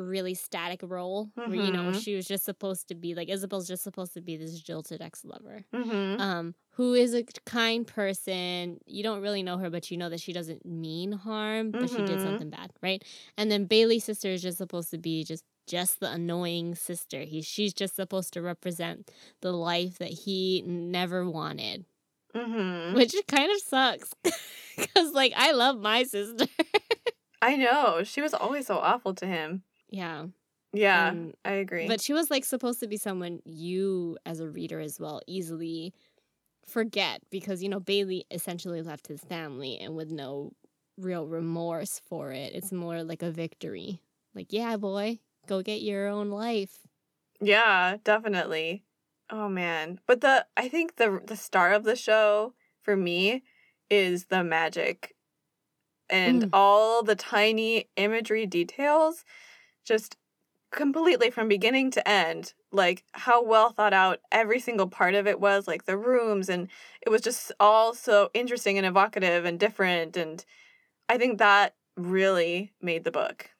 really 0.00 0.34
static 0.34 0.80
role 0.82 1.30
where 1.34 1.54
you 1.54 1.72
know 1.72 1.90
Mhm. 1.90 2.02
she 2.02 2.14
was 2.14 2.26
just 2.26 2.44
supposed 2.44 2.88
to 2.88 2.94
be 2.94 3.14
like 3.14 3.28
Isobel's 3.28 3.66
just 3.68 3.82
supposed 3.82 4.12
to 4.14 4.20
be 4.20 4.36
this 4.36 4.60
jilted 4.60 5.00
ex-lover. 5.02 5.64
Mhm. 5.72 6.20
Um 6.20 6.54
who 6.72 6.92
is 6.94 7.14
a 7.14 7.24
kind 7.46 7.86
person. 7.86 8.78
You 8.86 9.02
don't 9.02 9.22
really 9.22 9.42
know 9.42 9.56
her 9.58 9.70
but 9.70 9.90
you 9.90 9.96
know 9.96 10.08
that 10.10 10.20
she 10.20 10.32
doesn't 10.32 10.64
mean 10.66 11.12
harm, 11.12 11.70
but 11.70 11.88
she 11.88 11.96
did 11.96 12.18
Mhm. 12.18 12.22
something 12.22 12.50
bad, 12.50 12.72
right? 12.82 13.02
And 13.38 13.50
then 13.50 13.64
Bailey's 13.66 14.04
sister 14.04 14.28
is 14.28 14.42
just 14.42 14.58
supposed 14.58 14.90
to 14.90 14.98
be 14.98 15.24
just 15.24 15.44
just 15.66 15.98
the 15.98 16.10
annoying 16.12 16.74
sister. 16.76 17.22
He 17.22 17.42
she's 17.42 17.74
just 17.74 17.96
supposed 17.96 18.32
to 18.34 18.42
represent 18.42 19.10
the 19.40 19.52
life 19.52 19.98
that 19.98 20.10
he 20.10 20.62
never 20.66 21.28
wanted 21.28 21.86
Mhm. 22.34 22.94
which 22.94 23.14
kind 23.28 23.50
of 23.50 23.58
sucks 23.62 24.12
because 24.76 25.12
like 25.12 25.32
i 25.36 25.52
love 25.52 25.78
my 25.80 26.02
sister 26.02 26.46
I 27.42 27.54
know. 27.56 28.02
She 28.02 28.22
was 28.22 28.32
always 28.34 28.66
so 28.66 28.78
awful 28.78 29.14
to 29.16 29.26
him. 29.26 29.62
Yeah 29.90 30.26
Yeah, 30.72 31.10
and- 31.10 31.34
I 31.44 31.52
agree. 31.52 31.86
but 31.86 32.00
she 32.00 32.12
was 32.12 32.30
like 32.30 32.44
supposed 32.44 32.80
to 32.80 32.86
be 32.88 32.96
someone 32.96 33.40
you 33.44 34.18
as 34.26 34.40
a 34.40 34.48
reader 34.48 34.80
as 34.80 34.98
well 35.00 35.20
easily 35.26 35.92
forget 36.66 37.20
because 37.30 37.62
you 37.62 37.68
know 37.68 37.78
bailey 37.80 38.24
essentially 38.30 38.82
left 38.82 39.06
his 39.06 39.22
family 39.22 39.78
and 39.78 39.94
with 39.94 40.10
no 40.10 40.52
real 40.98 41.26
remorse 41.26 42.00
for 42.08 42.32
it 42.32 42.52
it's 42.54 42.72
more 42.72 43.02
like 43.04 43.22
a 43.22 43.30
victory 43.30 44.00
like 44.34 44.52
yeah 44.52 44.76
boy 44.76 45.18
go 45.46 45.62
get 45.62 45.80
your 45.82 46.08
own 46.08 46.30
life 46.30 46.78
yeah, 47.38 47.98
definitely. 48.02 48.82
Oh 49.28 49.46
man. 49.50 50.00
But 50.06 50.22
the 50.22 50.46
I 50.56 50.68
think 50.68 50.96
the 50.96 51.20
the 51.22 51.36
star 51.36 51.72
of 51.74 51.84
the 51.84 51.94
show 51.94 52.54
for 52.80 52.96
me 52.96 53.42
is 53.90 54.26
the 54.26 54.42
magic 54.42 55.14
and 56.08 56.44
Mm. 56.44 56.50
all 56.54 57.02
the 57.02 57.14
tiny 57.14 57.90
imagery 57.96 58.46
details 58.46 59.24
just 59.86 60.16
completely 60.72 61.30
from 61.30 61.48
beginning 61.48 61.90
to 61.92 62.06
end 62.08 62.54
like 62.72 63.04
how 63.14 63.42
well 63.44 63.70
thought 63.70 63.94
out 63.94 64.20
every 64.32 64.60
single 64.60 64.88
part 64.88 65.14
of 65.14 65.26
it 65.26 65.40
was 65.40 65.68
like 65.68 65.84
the 65.86 65.96
rooms 65.98 66.48
and 66.48 66.68
it 67.02 67.10
was 67.10 67.22
just 67.22 67.52
all 67.60 67.94
so 67.94 68.30
interesting 68.34 68.78
and 68.78 68.86
evocative 68.86 69.44
and 69.46 69.60
different 69.60 70.16
and 70.16 70.44
i 71.08 71.18
think 71.18 71.38
that 71.38 71.76
really 71.96 72.72
made 72.82 73.04
the 73.04 73.12
book 73.12 73.50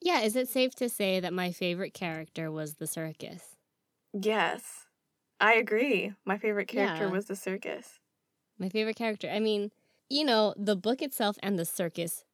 yeah 0.00 0.20
is 0.20 0.36
it 0.36 0.48
safe 0.48 0.74
to 0.74 0.88
say 0.88 1.20
that 1.20 1.32
my 1.32 1.50
favorite 1.50 1.94
character 1.94 2.50
was 2.50 2.74
the 2.74 2.86
circus 2.86 3.56
yes 4.12 4.86
i 5.40 5.54
agree 5.54 6.14
my 6.24 6.38
favorite 6.38 6.68
character 6.68 7.08
Yeah. 7.08 7.10
was 7.10 7.26
the 7.26 7.36
circus 7.36 8.00
My 8.58 8.68
favorite 8.68 8.96
character. 8.96 9.28
I 9.30 9.40
mean, 9.40 9.70
you 10.08 10.24
know, 10.24 10.54
the 10.56 10.76
book 10.76 11.02
itself 11.02 11.36
and 11.42 11.58
the 11.58 11.64
circus 11.64 12.24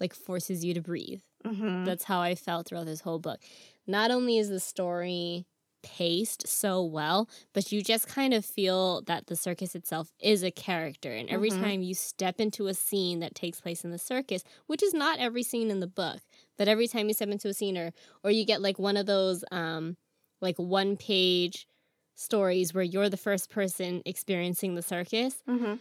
like 0.00 0.14
forces 0.14 0.64
you 0.64 0.74
to 0.74 0.80
breathe. 0.80 1.22
hmm 1.44 1.84
That's 1.84 2.04
how 2.04 2.20
I 2.20 2.34
felt 2.34 2.68
throughout 2.68 2.86
this 2.86 3.00
whole 3.00 3.18
book. 3.18 3.40
Not 3.86 4.10
only 4.10 4.38
is 4.38 4.48
the 4.48 4.60
story 4.60 5.46
paced 5.82 6.46
so 6.46 6.84
well, 6.84 7.28
but 7.54 7.72
you 7.72 7.82
just 7.82 8.06
kind 8.06 8.34
of 8.34 8.44
feel 8.44 9.00
that 9.02 9.26
the 9.28 9.36
circus 9.36 9.74
itself 9.74 10.12
is 10.20 10.42
a 10.42 10.50
character. 10.50 11.10
And 11.12 11.28
every 11.30 11.50
Mhm. 11.50 11.60
time 11.60 11.82
you 11.82 11.94
step 11.94 12.38
into 12.38 12.66
a 12.66 12.74
scene 12.74 13.20
that 13.20 13.34
takes 13.34 13.62
place 13.62 13.82
in 13.82 13.90
the 13.90 13.98
circus, 13.98 14.42
which 14.66 14.82
is 14.82 14.92
not 14.92 15.18
every 15.18 15.42
scene 15.42 15.70
in 15.70 15.80
the 15.80 15.86
book, 15.86 16.20
but 16.58 16.68
every 16.68 16.86
time 16.86 17.08
you 17.08 17.14
step 17.14 17.30
into 17.30 17.48
a 17.48 17.54
scene 17.54 17.78
or 17.78 17.92
or 18.22 18.30
you 18.30 18.44
get 18.44 18.60
like 18.60 18.78
one 18.78 18.98
of 18.98 19.06
those 19.06 19.42
um 19.50 19.96
like 20.42 20.56
one 20.58 20.96
page 20.98 21.66
stories 22.14 22.74
where 22.74 22.84
you're 22.84 23.08
the 23.08 23.16
first 23.16 23.48
person 23.50 24.02
experiencing 24.04 24.74
the 24.74 24.82
circus, 24.82 25.42
hmm 25.46 25.74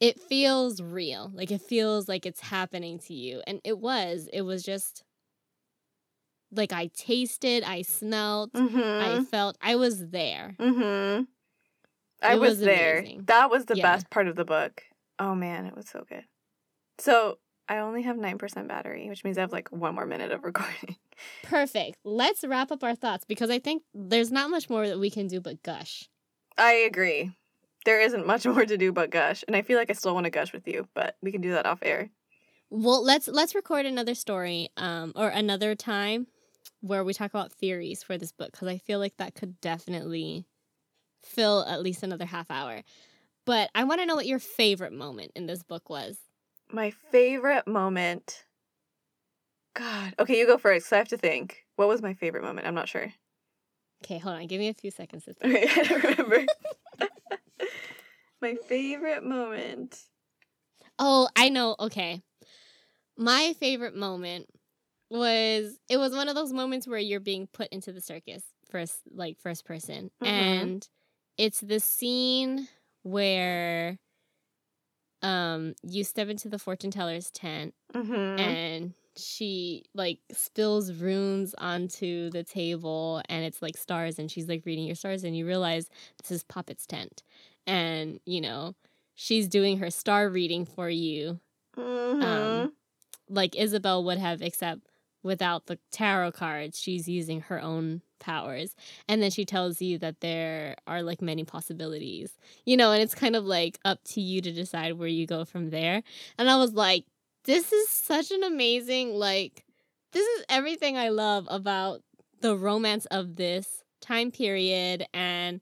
it 0.00 0.20
feels 0.20 0.80
real. 0.80 1.30
Like 1.34 1.50
it 1.50 1.60
feels 1.62 2.08
like 2.08 2.26
it's 2.26 2.40
happening 2.40 2.98
to 3.00 3.14
you. 3.14 3.42
And 3.46 3.60
it 3.64 3.78
was. 3.78 4.28
It 4.32 4.42
was 4.42 4.62
just 4.62 5.04
like 6.52 6.72
I 6.72 6.90
tasted, 6.94 7.64
I 7.64 7.82
smelled, 7.82 8.50
hmm 8.54 9.00
I 9.00 9.24
felt 9.30 9.56
I 9.60 9.76
was 9.76 10.08
there. 10.08 10.54
hmm 10.58 11.22
I 12.22 12.36
was, 12.36 12.50
was 12.52 12.60
there. 12.60 12.98
amazing. 12.98 13.24
That 13.26 13.50
was 13.50 13.66
the 13.66 13.76
Yeah. 13.76 13.82
best 13.82 14.10
part 14.10 14.26
of 14.28 14.36
the 14.36 14.44
book. 14.44 14.82
Oh 15.18 15.34
man, 15.34 15.66
it 15.66 15.76
was 15.76 15.88
so 15.88 16.04
good. 16.08 16.24
So 16.98 17.38
I 17.68 17.78
only 17.78 18.02
have 18.02 18.16
nine 18.16 18.38
percent 18.38 18.68
battery, 18.68 19.08
which 19.08 19.24
means 19.24 19.38
I 19.38 19.42
have 19.42 19.52
like 19.52 19.70
one 19.70 19.94
more 19.94 20.06
minute 20.06 20.32
of 20.32 20.44
recording. 20.44 20.96
Perfect. 21.42 21.98
Let's 22.04 22.44
wrap 22.44 22.70
up 22.70 22.82
our 22.82 22.94
thoughts 22.94 23.24
because 23.26 23.50
I 23.50 23.58
think 23.58 23.82
there's 23.94 24.32
not 24.32 24.50
much 24.50 24.68
more 24.70 24.86
that 24.88 24.98
we 24.98 25.10
can 25.10 25.26
do 25.26 25.40
but 25.40 25.62
gush. 25.62 26.08
I 26.58 26.72
agree. 26.72 27.32
There 27.86 28.00
isn't 28.00 28.26
much 28.26 28.44
more 28.46 28.66
to 28.66 28.76
do 28.76 28.92
but 28.92 29.08
gush, 29.10 29.42
and 29.46 29.56
I 29.56 29.62
feel 29.62 29.78
like 29.78 29.88
I 29.88 29.94
still 29.94 30.12
want 30.12 30.24
to 30.24 30.30
gush 30.30 30.52
with 30.52 30.68
you, 30.68 30.86
but 30.92 31.16
we 31.22 31.32
can 31.32 31.40
do 31.40 31.52
that 31.52 31.64
off 31.64 31.78
air. 31.82 32.10
Well, 32.68 33.02
let's 33.02 33.28
let's 33.28 33.54
record 33.54 33.86
another 33.86 34.14
story 34.14 34.68
um 34.76 35.12
or 35.16 35.28
another 35.28 35.74
time 35.74 36.26
where 36.80 37.04
we 37.04 37.14
talk 37.14 37.30
about 37.30 37.52
theories 37.52 38.02
for 38.02 38.18
this 38.18 38.32
book 38.32 38.52
because 38.52 38.68
I 38.68 38.76
feel 38.76 38.98
like 38.98 39.16
that 39.16 39.34
could 39.34 39.60
definitely 39.60 40.46
fill 41.22 41.64
at 41.66 41.80
least 41.80 42.02
another 42.02 42.26
half 42.26 42.50
hour. 42.50 42.82
But 43.44 43.70
I 43.74 43.84
want 43.84 44.00
to 44.00 44.06
know 44.06 44.16
what 44.16 44.26
your 44.26 44.40
favorite 44.40 44.92
moment 44.92 45.32
in 45.36 45.46
this 45.46 45.62
book 45.62 45.88
was. 45.88 46.18
My 46.72 46.90
favorite 46.90 47.68
moment. 47.68 48.44
God. 49.74 50.14
Okay, 50.18 50.38
you 50.38 50.46
go 50.46 50.58
first. 50.58 50.92
I 50.92 50.96
have 50.96 51.08
to 51.08 51.16
think. 51.16 51.64
What 51.76 51.86
was 51.86 52.02
my 52.02 52.14
favorite 52.14 52.42
moment? 52.42 52.66
I'm 52.66 52.74
not 52.74 52.88
sure. 52.88 53.12
Okay, 54.04 54.18
hold 54.18 54.36
on. 54.36 54.46
Give 54.46 54.58
me 54.58 54.68
a 54.68 54.74
few 54.74 54.90
seconds 54.90 55.24
to 55.24 55.34
think. 55.34 55.54
Okay, 55.54 55.68
I 55.80 55.84
don't 55.84 56.04
remember. 56.04 56.46
my 58.40 58.54
favorite 58.54 59.24
moment. 59.24 60.06
Oh, 60.98 61.28
I 61.36 61.48
know. 61.48 61.76
Okay. 61.78 62.22
My 63.16 63.54
favorite 63.60 63.96
moment 63.96 64.48
was 65.10 65.78
it 65.88 65.98
was 65.98 66.12
one 66.14 66.28
of 66.28 66.34
those 66.36 66.52
moments 66.52 66.88
where 66.88 66.98
you're 67.00 67.20
being 67.20 67.46
put 67.48 67.68
into 67.68 67.92
the 67.92 68.00
circus 68.00 68.44
first 68.70 69.02
like 69.12 69.38
first 69.38 69.64
person 69.64 70.10
Mhm. 70.20 70.72
and 70.72 70.88
it's 71.38 71.60
the 71.60 71.80
scene 71.80 72.68
where 73.02 73.98
um 75.22 75.74
you 75.82 76.04
step 76.04 76.28
into 76.28 76.48
the 76.48 76.58
fortune 76.58 76.90
teller's 76.90 77.30
tent 77.30 77.74
Mm-hmm. 77.94 78.54
and 78.76 78.94
she 79.16 79.84
like 79.94 80.20
spills 80.32 80.92
runes 80.94 81.54
onto 81.58 82.30
the 82.30 82.44
table 82.44 83.22
and 83.28 83.44
it's 83.44 83.62
like 83.62 83.76
stars 83.76 84.18
and 84.18 84.30
she's 84.30 84.48
like 84.48 84.66
reading 84.66 84.86
your 84.86 84.94
stars 84.96 85.24
and 85.24 85.36
you 85.36 85.46
realize 85.46 85.90
this 86.22 86.30
is 86.32 86.44
Poppet's 86.44 86.86
tent. 86.86 87.22
And, 87.66 88.20
you 88.26 88.40
know, 88.40 88.74
she's 89.14 89.48
doing 89.48 89.78
her 89.78 89.90
star 89.90 90.28
reading 90.28 90.64
for 90.66 90.88
you 90.90 91.40
Mhm. 91.76 92.20
um, 92.20 92.70
like 93.28 93.52
Isobel 93.52 94.04
would 94.04 94.18
have, 94.18 94.42
except 94.42 94.82
without 95.22 95.66
the 95.66 95.78
tarot 95.90 96.32
cards, 96.32 96.78
she's 96.80 97.08
using 97.08 97.40
her 97.42 97.60
own 97.60 98.02
powers. 98.20 98.74
And 99.08 99.22
then 99.22 99.30
she 99.30 99.44
tells 99.44 99.82
you 99.82 99.98
that 99.98 100.20
there 100.20 100.76
are 100.86 101.02
like 101.02 101.20
many 101.20 101.44
possibilities, 101.44 102.38
you 102.64 102.76
know, 102.76 102.92
and 102.92 103.02
it's 103.02 103.14
kind 103.14 103.36
of 103.36 103.44
like 103.44 103.78
up 103.84 104.02
to 104.04 104.20
you 104.20 104.40
to 104.42 104.52
decide 104.52 104.94
where 104.94 105.08
you 105.08 105.26
go 105.26 105.44
from 105.44 105.70
there. 105.70 106.02
And 106.38 106.48
I 106.48 106.56
was 106.56 106.74
like, 106.74 107.04
this 107.44 107.72
is 107.72 107.88
such 107.88 108.30
an 108.30 108.42
amazing, 108.44 109.14
like, 109.14 109.64
this 110.12 110.26
is 110.26 110.44
everything 110.48 110.96
I 110.96 111.10
love 111.10 111.46
about 111.50 112.02
the 112.40 112.56
romance 112.56 113.06
of 113.06 113.36
this 113.36 113.82
time 114.00 114.30
period 114.30 115.06
and 115.12 115.60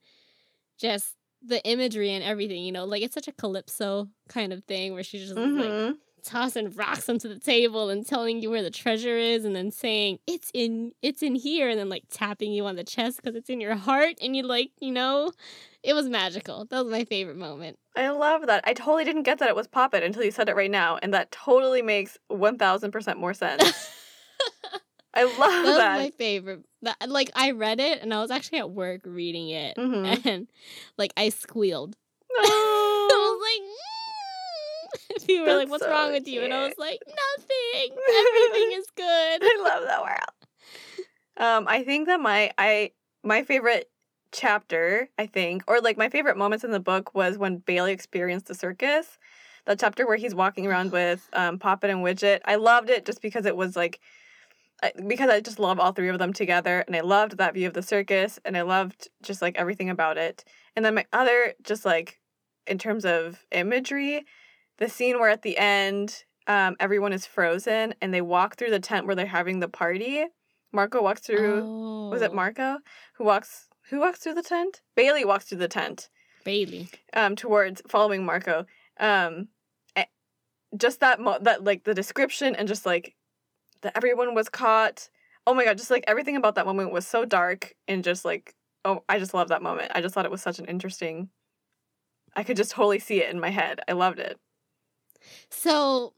just 0.77 1.15
the 1.47 1.63
imagery 1.65 2.11
and 2.11 2.23
everything, 2.23 2.63
you 2.63 2.71
know, 2.71 2.85
like 2.85 3.01
it's 3.03 3.13
such 3.13 3.27
a 3.27 3.31
calypso 3.33 4.07
kind 4.29 4.51
of 4.53 4.63
thing 4.65 4.93
where 4.93 5.03
she's 5.03 5.21
just 5.27 5.35
like 5.35 5.45
Mhm. 5.45 5.97
tossing 6.23 6.71
rocks 6.71 7.07
onto 7.07 7.27
the 7.29 7.37
table 7.39 7.89
and 7.89 8.05
telling 8.07 8.41
you 8.41 8.49
where 8.49 8.63
the 8.63 8.71
treasure 8.71 9.15
is 9.15 9.45
and 9.45 9.55
then 9.55 9.69
saying 9.69 10.17
it's 10.25 10.49
in 10.55 10.91
it's 11.03 11.21
in 11.21 11.35
here 11.35 11.69
and 11.69 11.77
then 11.79 11.87
like 11.87 12.03
tapping 12.09 12.51
you 12.51 12.65
on 12.65 12.75
the 12.75 12.83
chest 12.83 13.17
because 13.21 13.35
it's 13.35 13.47
in 13.49 13.61
your 13.61 13.75
heart 13.75 14.15
and 14.21 14.35
you 14.35 14.41
like 14.41 14.71
you 14.79 14.91
know 14.91 15.31
it 15.83 15.93
was 15.93 16.09
magical 16.09 16.65
that 16.65 16.83
was 16.83 16.91
my 16.91 17.03
favorite 17.05 17.37
moment 17.37 17.77
I 17.95 18.09
love 18.09 18.47
that. 18.47 18.63
I 18.67 18.73
totally 18.73 19.05
didn't 19.05 19.23
get 19.23 19.37
that 19.39 19.47
it 19.49 19.55
was 19.55 19.67
Poppet 19.67 20.03
until 20.03 20.23
you 20.23 20.31
said 20.31 20.49
it 20.49 20.55
right 20.57 20.69
now, 20.69 20.97
and 21.01 21.13
that 21.13 21.31
totally 21.31 21.81
makes 21.81 22.17
1000% 22.29 23.17
more 23.17 23.33
sense. 23.33 23.63
I 25.15 25.23
love 25.23 25.37
that 25.39 25.77
that. 25.77 25.95
my 25.97 26.09
favorite 26.11 26.65
that, 26.81 26.97
like 27.09 27.31
i 27.35 27.51
read 27.51 27.79
it 27.79 28.01
and 28.01 28.13
i 28.13 28.21
was 28.21 28.31
actually 28.31 28.59
at 28.59 28.69
work 28.69 29.01
reading 29.05 29.49
it 29.49 29.77
Mhm. 29.77 30.25
and 30.25 30.47
like 30.97 31.13
i 31.15 31.29
squealed 31.29 31.95
i 32.37 33.07
was 33.09 33.41
like 33.49 35.21
mm. 35.21 35.25
people 35.27 35.45
were 35.45 35.55
like 35.55 35.69
what's 35.69 35.83
so 35.83 35.89
wrong 35.89 36.11
with 36.11 36.27
you 36.27 36.41
and 36.41 36.53
i 36.53 36.63
was 36.67 36.77
like 36.77 36.99
nothing 37.07 37.97
everything 38.09 38.71
is 38.77 38.87
good 38.95 39.39
I 39.41 39.61
love 39.63 39.83
that 39.85 40.01
world. 40.01 40.19
Um, 41.37 41.65
I 41.67 41.83
think 41.83 42.07
that 42.07 42.19
my 42.19 42.51
I 42.57 42.91
my 43.23 43.43
favorite 43.43 43.89
chapter, 44.31 45.09
I 45.17 45.25
think, 45.25 45.63
or 45.67 45.81
like 45.81 45.97
my 45.97 46.09
favorite 46.09 46.37
moments 46.37 46.63
in 46.63 46.71
the 46.71 46.79
book 46.79 47.13
was 47.13 47.37
when 47.37 47.57
Bailey 47.57 47.91
experienced 47.91 48.47
the 48.47 48.55
circus. 48.55 49.17
That 49.65 49.79
chapter 49.79 50.05
where 50.07 50.17
he's 50.17 50.35
walking 50.35 50.65
around 50.67 50.91
with 50.93 51.29
um, 51.33 51.59
Poppet 51.59 51.89
and 51.89 51.99
Widget. 51.99 52.39
I 52.45 52.55
loved 52.55 52.89
it 52.89 53.05
just 53.05 53.21
because 53.21 53.45
it 53.45 53.57
was 53.57 53.75
like, 53.75 53.99
I- 54.83 54.91
because 55.07 55.29
I 55.29 55.39
just 55.41 55.59
love 55.59 55.79
all 55.79 55.91
three 55.93 56.09
of 56.09 56.19
them 56.19 56.33
together, 56.33 56.83
and 56.87 56.95
I 56.95 57.01
loved 57.01 57.37
that 57.37 57.53
view 57.53 57.67
of 57.67 57.73
the 57.73 57.81
circus, 57.81 58.39
and 58.45 58.57
I 58.57 58.61
loved 58.61 59.09
just 59.21 59.41
like 59.41 59.57
everything 59.57 59.89
about 59.89 60.17
it. 60.17 60.43
And 60.75 60.83
then 60.83 60.95
my 60.95 61.05
other, 61.13 61.53
just 61.63 61.85
like 61.85 62.19
in 62.67 62.77
terms 62.77 63.05
of 63.05 63.45
imagery, 63.51 64.25
the 64.77 64.89
scene 64.89 65.19
where 65.19 65.29
at 65.29 65.41
the 65.43 65.57
end 65.57 66.23
um, 66.47 66.75
everyone 66.79 67.13
is 67.13 67.25
frozen 67.25 67.95
and 68.01 68.13
they 68.13 68.21
walk 68.21 68.55
through 68.55 68.69
the 68.69 68.79
tent 68.79 69.05
where 69.07 69.15
they're 69.15 69.25
having 69.25 69.59
the 69.59 69.67
party. 69.69 70.25
Marco 70.71 71.01
walks 71.01 71.21
through. 71.21 72.09
Was 72.11 72.21
it 72.21 72.31
Oh, 72.31 72.35
Marco 72.35 72.77
who 73.17 73.23
walks? 73.23 73.67
Who 73.89 73.99
walks 73.99 74.19
through 74.19 74.33
the 74.33 74.43
tent? 74.43 74.81
Bailey 74.95 75.23
walks 75.25 75.45
through 75.45 75.59
the 75.59 75.67
tent 75.67 76.09
bailey 76.43 76.89
um, 77.13 77.35
towards 77.35 77.81
following 77.87 78.25
Marco. 78.25 78.65
Um, 78.99 79.47
eh, 79.95 80.05
just 80.77 80.99
that 80.99 81.19
mo- 81.19 81.39
that 81.41 81.63
like 81.63 81.83
the 81.83 81.93
description 81.93 82.55
and 82.55 82.67
just 82.67 82.85
like 82.85 83.15
that 83.85 83.95
everyone 83.97 84.33
was 84.35 84.49
caught. 84.49 85.09
Oh 85.47 85.53
my 85.53 85.63
god, 85.65 85.77
just 85.77 85.91
like 85.91 86.03
everything 86.07 86.35
about 86.35 86.55
that 86.55 86.65
moment 86.65 86.91
was 86.91 87.05
so 87.07 87.23
dark 87.25 87.73
and 87.87 88.03
just 88.03 88.25
like 88.25 88.55
oh, 88.83 89.03
I 89.09 89.17
just 89.17 89.33
love 89.33 89.47
that 89.47 89.63
moment. 89.63 89.91
I 89.95 90.01
just 90.01 90.13
thought 90.13 90.25
it 90.25 90.31
was 90.31 90.41
such 90.43 90.59
an 90.59 90.65
interesting. 90.65 91.29
I 92.35 92.43
could 92.43 92.57
just 92.57 92.71
totally 92.71 92.99
see 92.99 93.21
it 93.21 93.31
in 93.33 93.39
my 93.39 93.49
head. 93.49 93.79
I 93.87 93.93
loved 93.93 94.19
it. 94.19 94.37
So, 95.49 96.13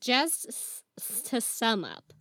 just 0.00 0.48
s- 0.48 0.82
to 1.26 1.40
sum 1.40 1.84
up, 1.84 2.12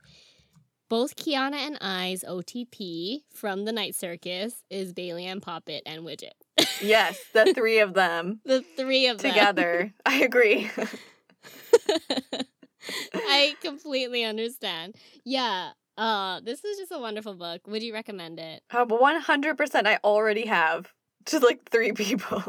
both 0.89 1.15
Kiana 1.15 1.55
and 1.55 1.77
I's 1.81 2.23
OTP 2.23 3.21
from 3.33 3.65
the 3.65 3.71
Night 3.71 3.95
Circus 3.95 4.63
is 4.69 4.93
Bailey 4.93 5.25
and 5.25 5.41
Poppet 5.41 5.81
and 5.85 6.03
Widget. 6.03 6.33
Yes, 6.81 7.17
the 7.33 7.53
three 7.55 7.79
of 7.79 7.93
them 7.95 8.41
The 8.45 8.61
three 8.75 9.07
of 9.07 9.17
them. 9.17 9.31
together. 9.31 9.93
I 10.05 10.17
agree. 10.23 10.69
I 13.13 13.55
completely 13.61 14.23
understand. 14.23 14.95
Yeah. 15.23 15.71
Uh, 15.97 16.39
this 16.41 16.63
is 16.63 16.77
just 16.77 16.91
a 16.91 16.99
wonderful 16.99 17.33
book. 17.33 17.61
Would 17.67 17.81
you 17.81 17.93
recommend 17.93 18.39
it? 18.39 18.61
Uh, 18.69 18.85
one 18.85 19.19
hundred 19.19 19.57
percent, 19.57 19.87
I 19.87 19.97
already 20.03 20.45
have 20.45 20.93
to 21.25 21.39
like 21.39 21.69
three 21.69 21.91
people. 21.93 22.43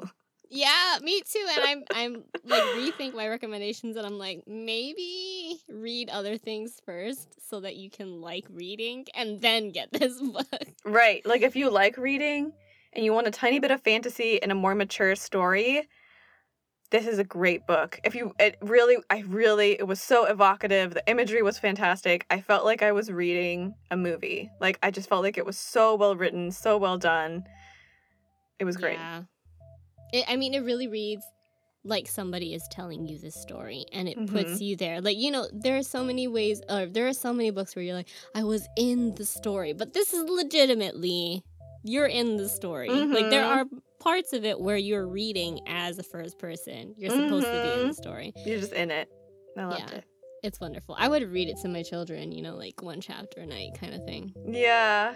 Yeah, 0.50 0.98
me 1.02 1.20
too. 1.30 1.46
And 1.50 1.64
I'm 1.64 1.84
I'm 1.92 2.24
like 2.44 2.62
rethink 2.62 3.14
my 3.14 3.28
recommendations 3.28 3.96
and 3.96 4.06
I'm 4.06 4.18
like 4.18 4.42
maybe 4.46 5.58
read 5.68 6.08
other 6.10 6.38
things 6.38 6.80
first 6.84 7.48
so 7.48 7.60
that 7.60 7.76
you 7.76 7.90
can 7.90 8.20
like 8.20 8.46
reading 8.50 9.06
and 9.14 9.40
then 9.40 9.70
get 9.70 9.92
this 9.92 10.20
book. 10.20 10.46
right, 10.84 11.24
like 11.26 11.42
if 11.42 11.56
you 11.56 11.70
like 11.70 11.96
reading 11.98 12.52
and 12.92 13.04
you 13.04 13.12
want 13.12 13.26
a 13.26 13.30
tiny 13.30 13.58
bit 13.58 13.70
of 13.70 13.82
fantasy 13.82 14.42
and 14.42 14.50
a 14.50 14.54
more 14.54 14.74
mature 14.74 15.14
story, 15.14 15.86
this 16.90 17.06
is 17.06 17.18
a 17.18 17.24
great 17.24 17.66
book. 17.66 18.00
If 18.04 18.14
you, 18.14 18.32
it 18.38 18.56
really, 18.62 18.96
I 19.10 19.20
really, 19.26 19.72
it 19.72 19.86
was 19.86 20.00
so 20.00 20.24
evocative. 20.24 20.94
The 20.94 21.08
imagery 21.08 21.42
was 21.42 21.58
fantastic. 21.58 22.24
I 22.30 22.40
felt 22.40 22.64
like 22.64 22.82
I 22.82 22.92
was 22.92 23.10
reading 23.12 23.74
a 23.90 23.96
movie. 23.96 24.50
Like 24.60 24.78
I 24.82 24.90
just 24.90 25.08
felt 25.08 25.22
like 25.22 25.36
it 25.38 25.44
was 25.46 25.58
so 25.58 25.94
well 25.94 26.16
written, 26.16 26.50
so 26.50 26.78
well 26.78 26.96
done. 26.98 27.44
It 28.58 28.64
was 28.64 28.76
great. 28.76 28.94
Yeah. 28.94 29.22
It, 30.12 30.24
I 30.28 30.36
mean, 30.36 30.54
it 30.54 30.60
really 30.60 30.88
reads 30.88 31.24
like 31.84 32.08
somebody 32.08 32.54
is 32.54 32.66
telling 32.70 33.06
you 33.06 33.18
this 33.18 33.34
story 33.34 33.84
and 33.92 34.08
it 34.08 34.26
puts 34.26 34.60
you 34.60 34.76
there. 34.76 35.00
Like, 35.00 35.16
you 35.16 35.30
know, 35.30 35.46
there 35.52 35.76
are 35.76 35.82
so 35.82 36.02
many 36.02 36.26
ways, 36.26 36.60
or 36.68 36.86
there 36.86 37.06
are 37.06 37.12
so 37.12 37.32
many 37.32 37.50
books 37.50 37.76
where 37.76 37.84
you're 37.84 37.94
like, 37.94 38.08
I 38.34 38.44
was 38.44 38.66
in 38.76 39.14
the 39.14 39.24
story, 39.24 39.74
but 39.74 39.92
this 39.92 40.12
is 40.12 40.28
legitimately, 40.28 41.42
you're 41.84 42.06
in 42.06 42.36
the 42.36 42.48
story. 42.48 42.90
Like, 42.90 43.30
there 43.30 43.44
Mhm. 43.44 43.56
are 43.56 43.64
parts 44.08 44.32
of 44.32 44.44
it 44.44 44.58
where 44.58 44.76
you're 44.78 45.06
reading 45.06 45.60
as 45.66 45.98
a 45.98 46.02
first 46.02 46.38
person. 46.38 46.94
You're 46.96 47.10
supposed 47.10 47.44
to 47.46 47.52
be 47.62 47.80
in 47.82 47.88
the 47.88 47.94
story. 47.94 48.32
You're 48.46 48.58
just 48.60 48.72
in 48.72 48.90
it. 48.90 49.08
I 49.56 49.64
loved 49.64 49.90
Yeah. 49.92 49.98
it. 49.98 50.04
It's 50.42 50.58
wonderful. 50.60 50.94
I 50.98 51.08
would 51.08 51.30
read 51.30 51.48
it 51.48 51.56
to 51.62 51.68
my 51.68 51.82
children, 51.82 52.32
you 52.32 52.40
know, 52.42 52.54
like 52.56 52.80
one 52.80 53.00
chapter 53.00 53.40
a 53.40 53.46
night 53.46 53.70
kind 53.78 53.92
of 53.94 54.04
thing. 54.04 54.32
Yeah, 54.46 55.14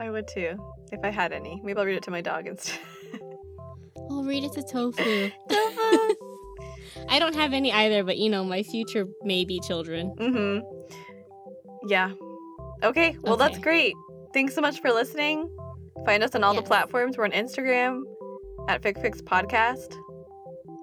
I 0.00 0.10
would 0.10 0.28
too 0.28 0.56
if 0.92 1.00
I 1.02 1.08
had 1.10 1.32
any. 1.32 1.60
Maybe 1.64 1.78
I'll 1.78 1.86
read 1.86 1.96
it 1.96 2.02
to 2.04 2.10
my 2.10 2.20
dog 2.20 2.46
instead. 2.46 2.78
I'll 4.10 4.22
read 4.24 4.44
it 4.44 4.52
to 4.52 4.62
Tofu. 4.62 5.30
Tofu. 5.48 6.14
I 7.08 7.18
don't 7.18 7.34
have 7.34 7.52
any 7.52 7.72
either, 7.72 8.04
but 8.04 8.18
you 8.18 8.28
know, 8.30 8.44
my 8.44 8.62
future 8.62 9.06
maybe 9.24 9.58
children. 9.66 10.14
Mm-hmm. 10.18 11.88
Yeah. 11.88 12.12
Okay, 12.84 13.16
well 13.22 13.36
that's 13.36 13.58
great. 13.58 13.94
Thanks 14.34 14.54
so 14.54 14.60
much 14.60 14.80
for 14.80 14.90
listening. 14.92 15.50
Find 16.04 16.22
us 16.22 16.34
on 16.34 16.44
all 16.44 16.54
the 16.54 16.62
platforms. 16.62 17.16
We're 17.16 17.24
on 17.24 17.32
Instagram 17.32 18.02
at 18.68 18.82
FicFix 18.82 19.22
Podcast. 19.22 19.96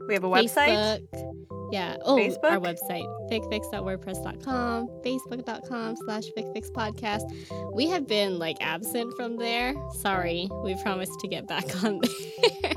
We 0.08 0.13
have 0.13 0.23
a 0.23 0.30
website. 0.30 1.02
Facebook. 1.13 1.34
Yeah. 1.71 1.97
Oh, 2.04 2.19
our 2.19 2.60
Facebook? 2.60 2.76
website, 2.76 3.32
ficfix.wordpress.com, 3.32 4.88
facebook.com 5.04 5.95
slash 6.06 6.26
ficfixpodcast. 6.38 7.73
We 7.73 7.88
have 7.88 8.06
been 8.06 8.38
like 8.38 8.58
absent 8.62 9.12
from 9.15 9.38
there. 9.38 9.73
Sorry. 9.93 10.47
We 10.64 10.76
promised 10.84 11.20
to 11.22 11.28
get 11.28 11.47
back 11.47 11.84
on 11.84 11.99
there. 12.01 12.74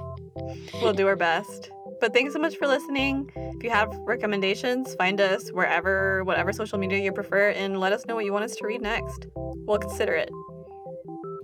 We'll 0.80 0.94
do 0.94 1.06
our 1.08 1.16
best. 1.16 1.70
But 2.00 2.14
thanks 2.14 2.32
so 2.32 2.38
much 2.38 2.56
for 2.56 2.66
listening. 2.66 3.30
If 3.36 3.62
you 3.62 3.70
have 3.70 3.90
recommendations, 4.06 4.94
find 4.94 5.20
us 5.20 5.48
wherever, 5.50 6.24
whatever 6.24 6.52
social 6.52 6.78
media 6.78 6.98
you 6.98 7.12
prefer, 7.12 7.50
and 7.50 7.80
let 7.80 7.92
us 7.92 8.06
know 8.06 8.14
what 8.14 8.24
you 8.24 8.32
want 8.32 8.44
us 8.44 8.56
to 8.56 8.66
read 8.66 8.82
next. 8.82 9.26
We'll 9.34 9.78
consider 9.78 10.14
it. 10.14 10.30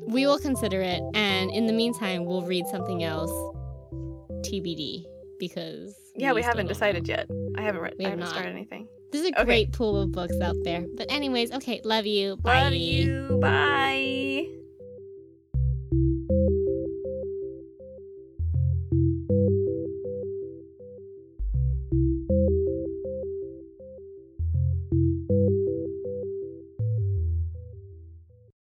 We 0.07 0.26
will 0.26 0.38
consider 0.38 0.80
it. 0.80 1.03
And 1.14 1.50
in 1.50 1.66
the 1.66 1.72
meantime, 1.72 2.24
we'll 2.24 2.42
read 2.42 2.66
something 2.66 3.03
else 3.05 3.30
TBD 4.46 5.05
because. 5.38 5.94
Yeah, 6.14 6.32
we, 6.32 6.42
still 6.42 6.50
haven't 6.50 6.66
decided 6.66 7.07
know. 7.09 7.14
yet. 7.14 7.30
I 7.57 7.62
haven't 7.62 7.80
read. 7.80 7.94
We 7.98 8.05
I 8.05 8.11
have 8.11 8.18
haven't 8.18 8.24
not. 8.26 8.30
started 8.34 8.50
anything. 8.55 8.86
There's 9.12 9.24
a 9.26 9.28
Okay. 9.34 9.44
great 9.44 9.72
pool 9.72 10.00
of 10.00 10.12
books 10.12 10.38
out 10.42 10.57
there. 10.64 10.84
But, 10.96 11.11
anyways, 11.11 11.53
okay. 11.53 11.80
Love 11.84 12.07
you. 12.07 12.36
Bye. 12.36 12.62
Love 12.64 12.72
you. 12.74 13.38
Bye. 13.40 14.46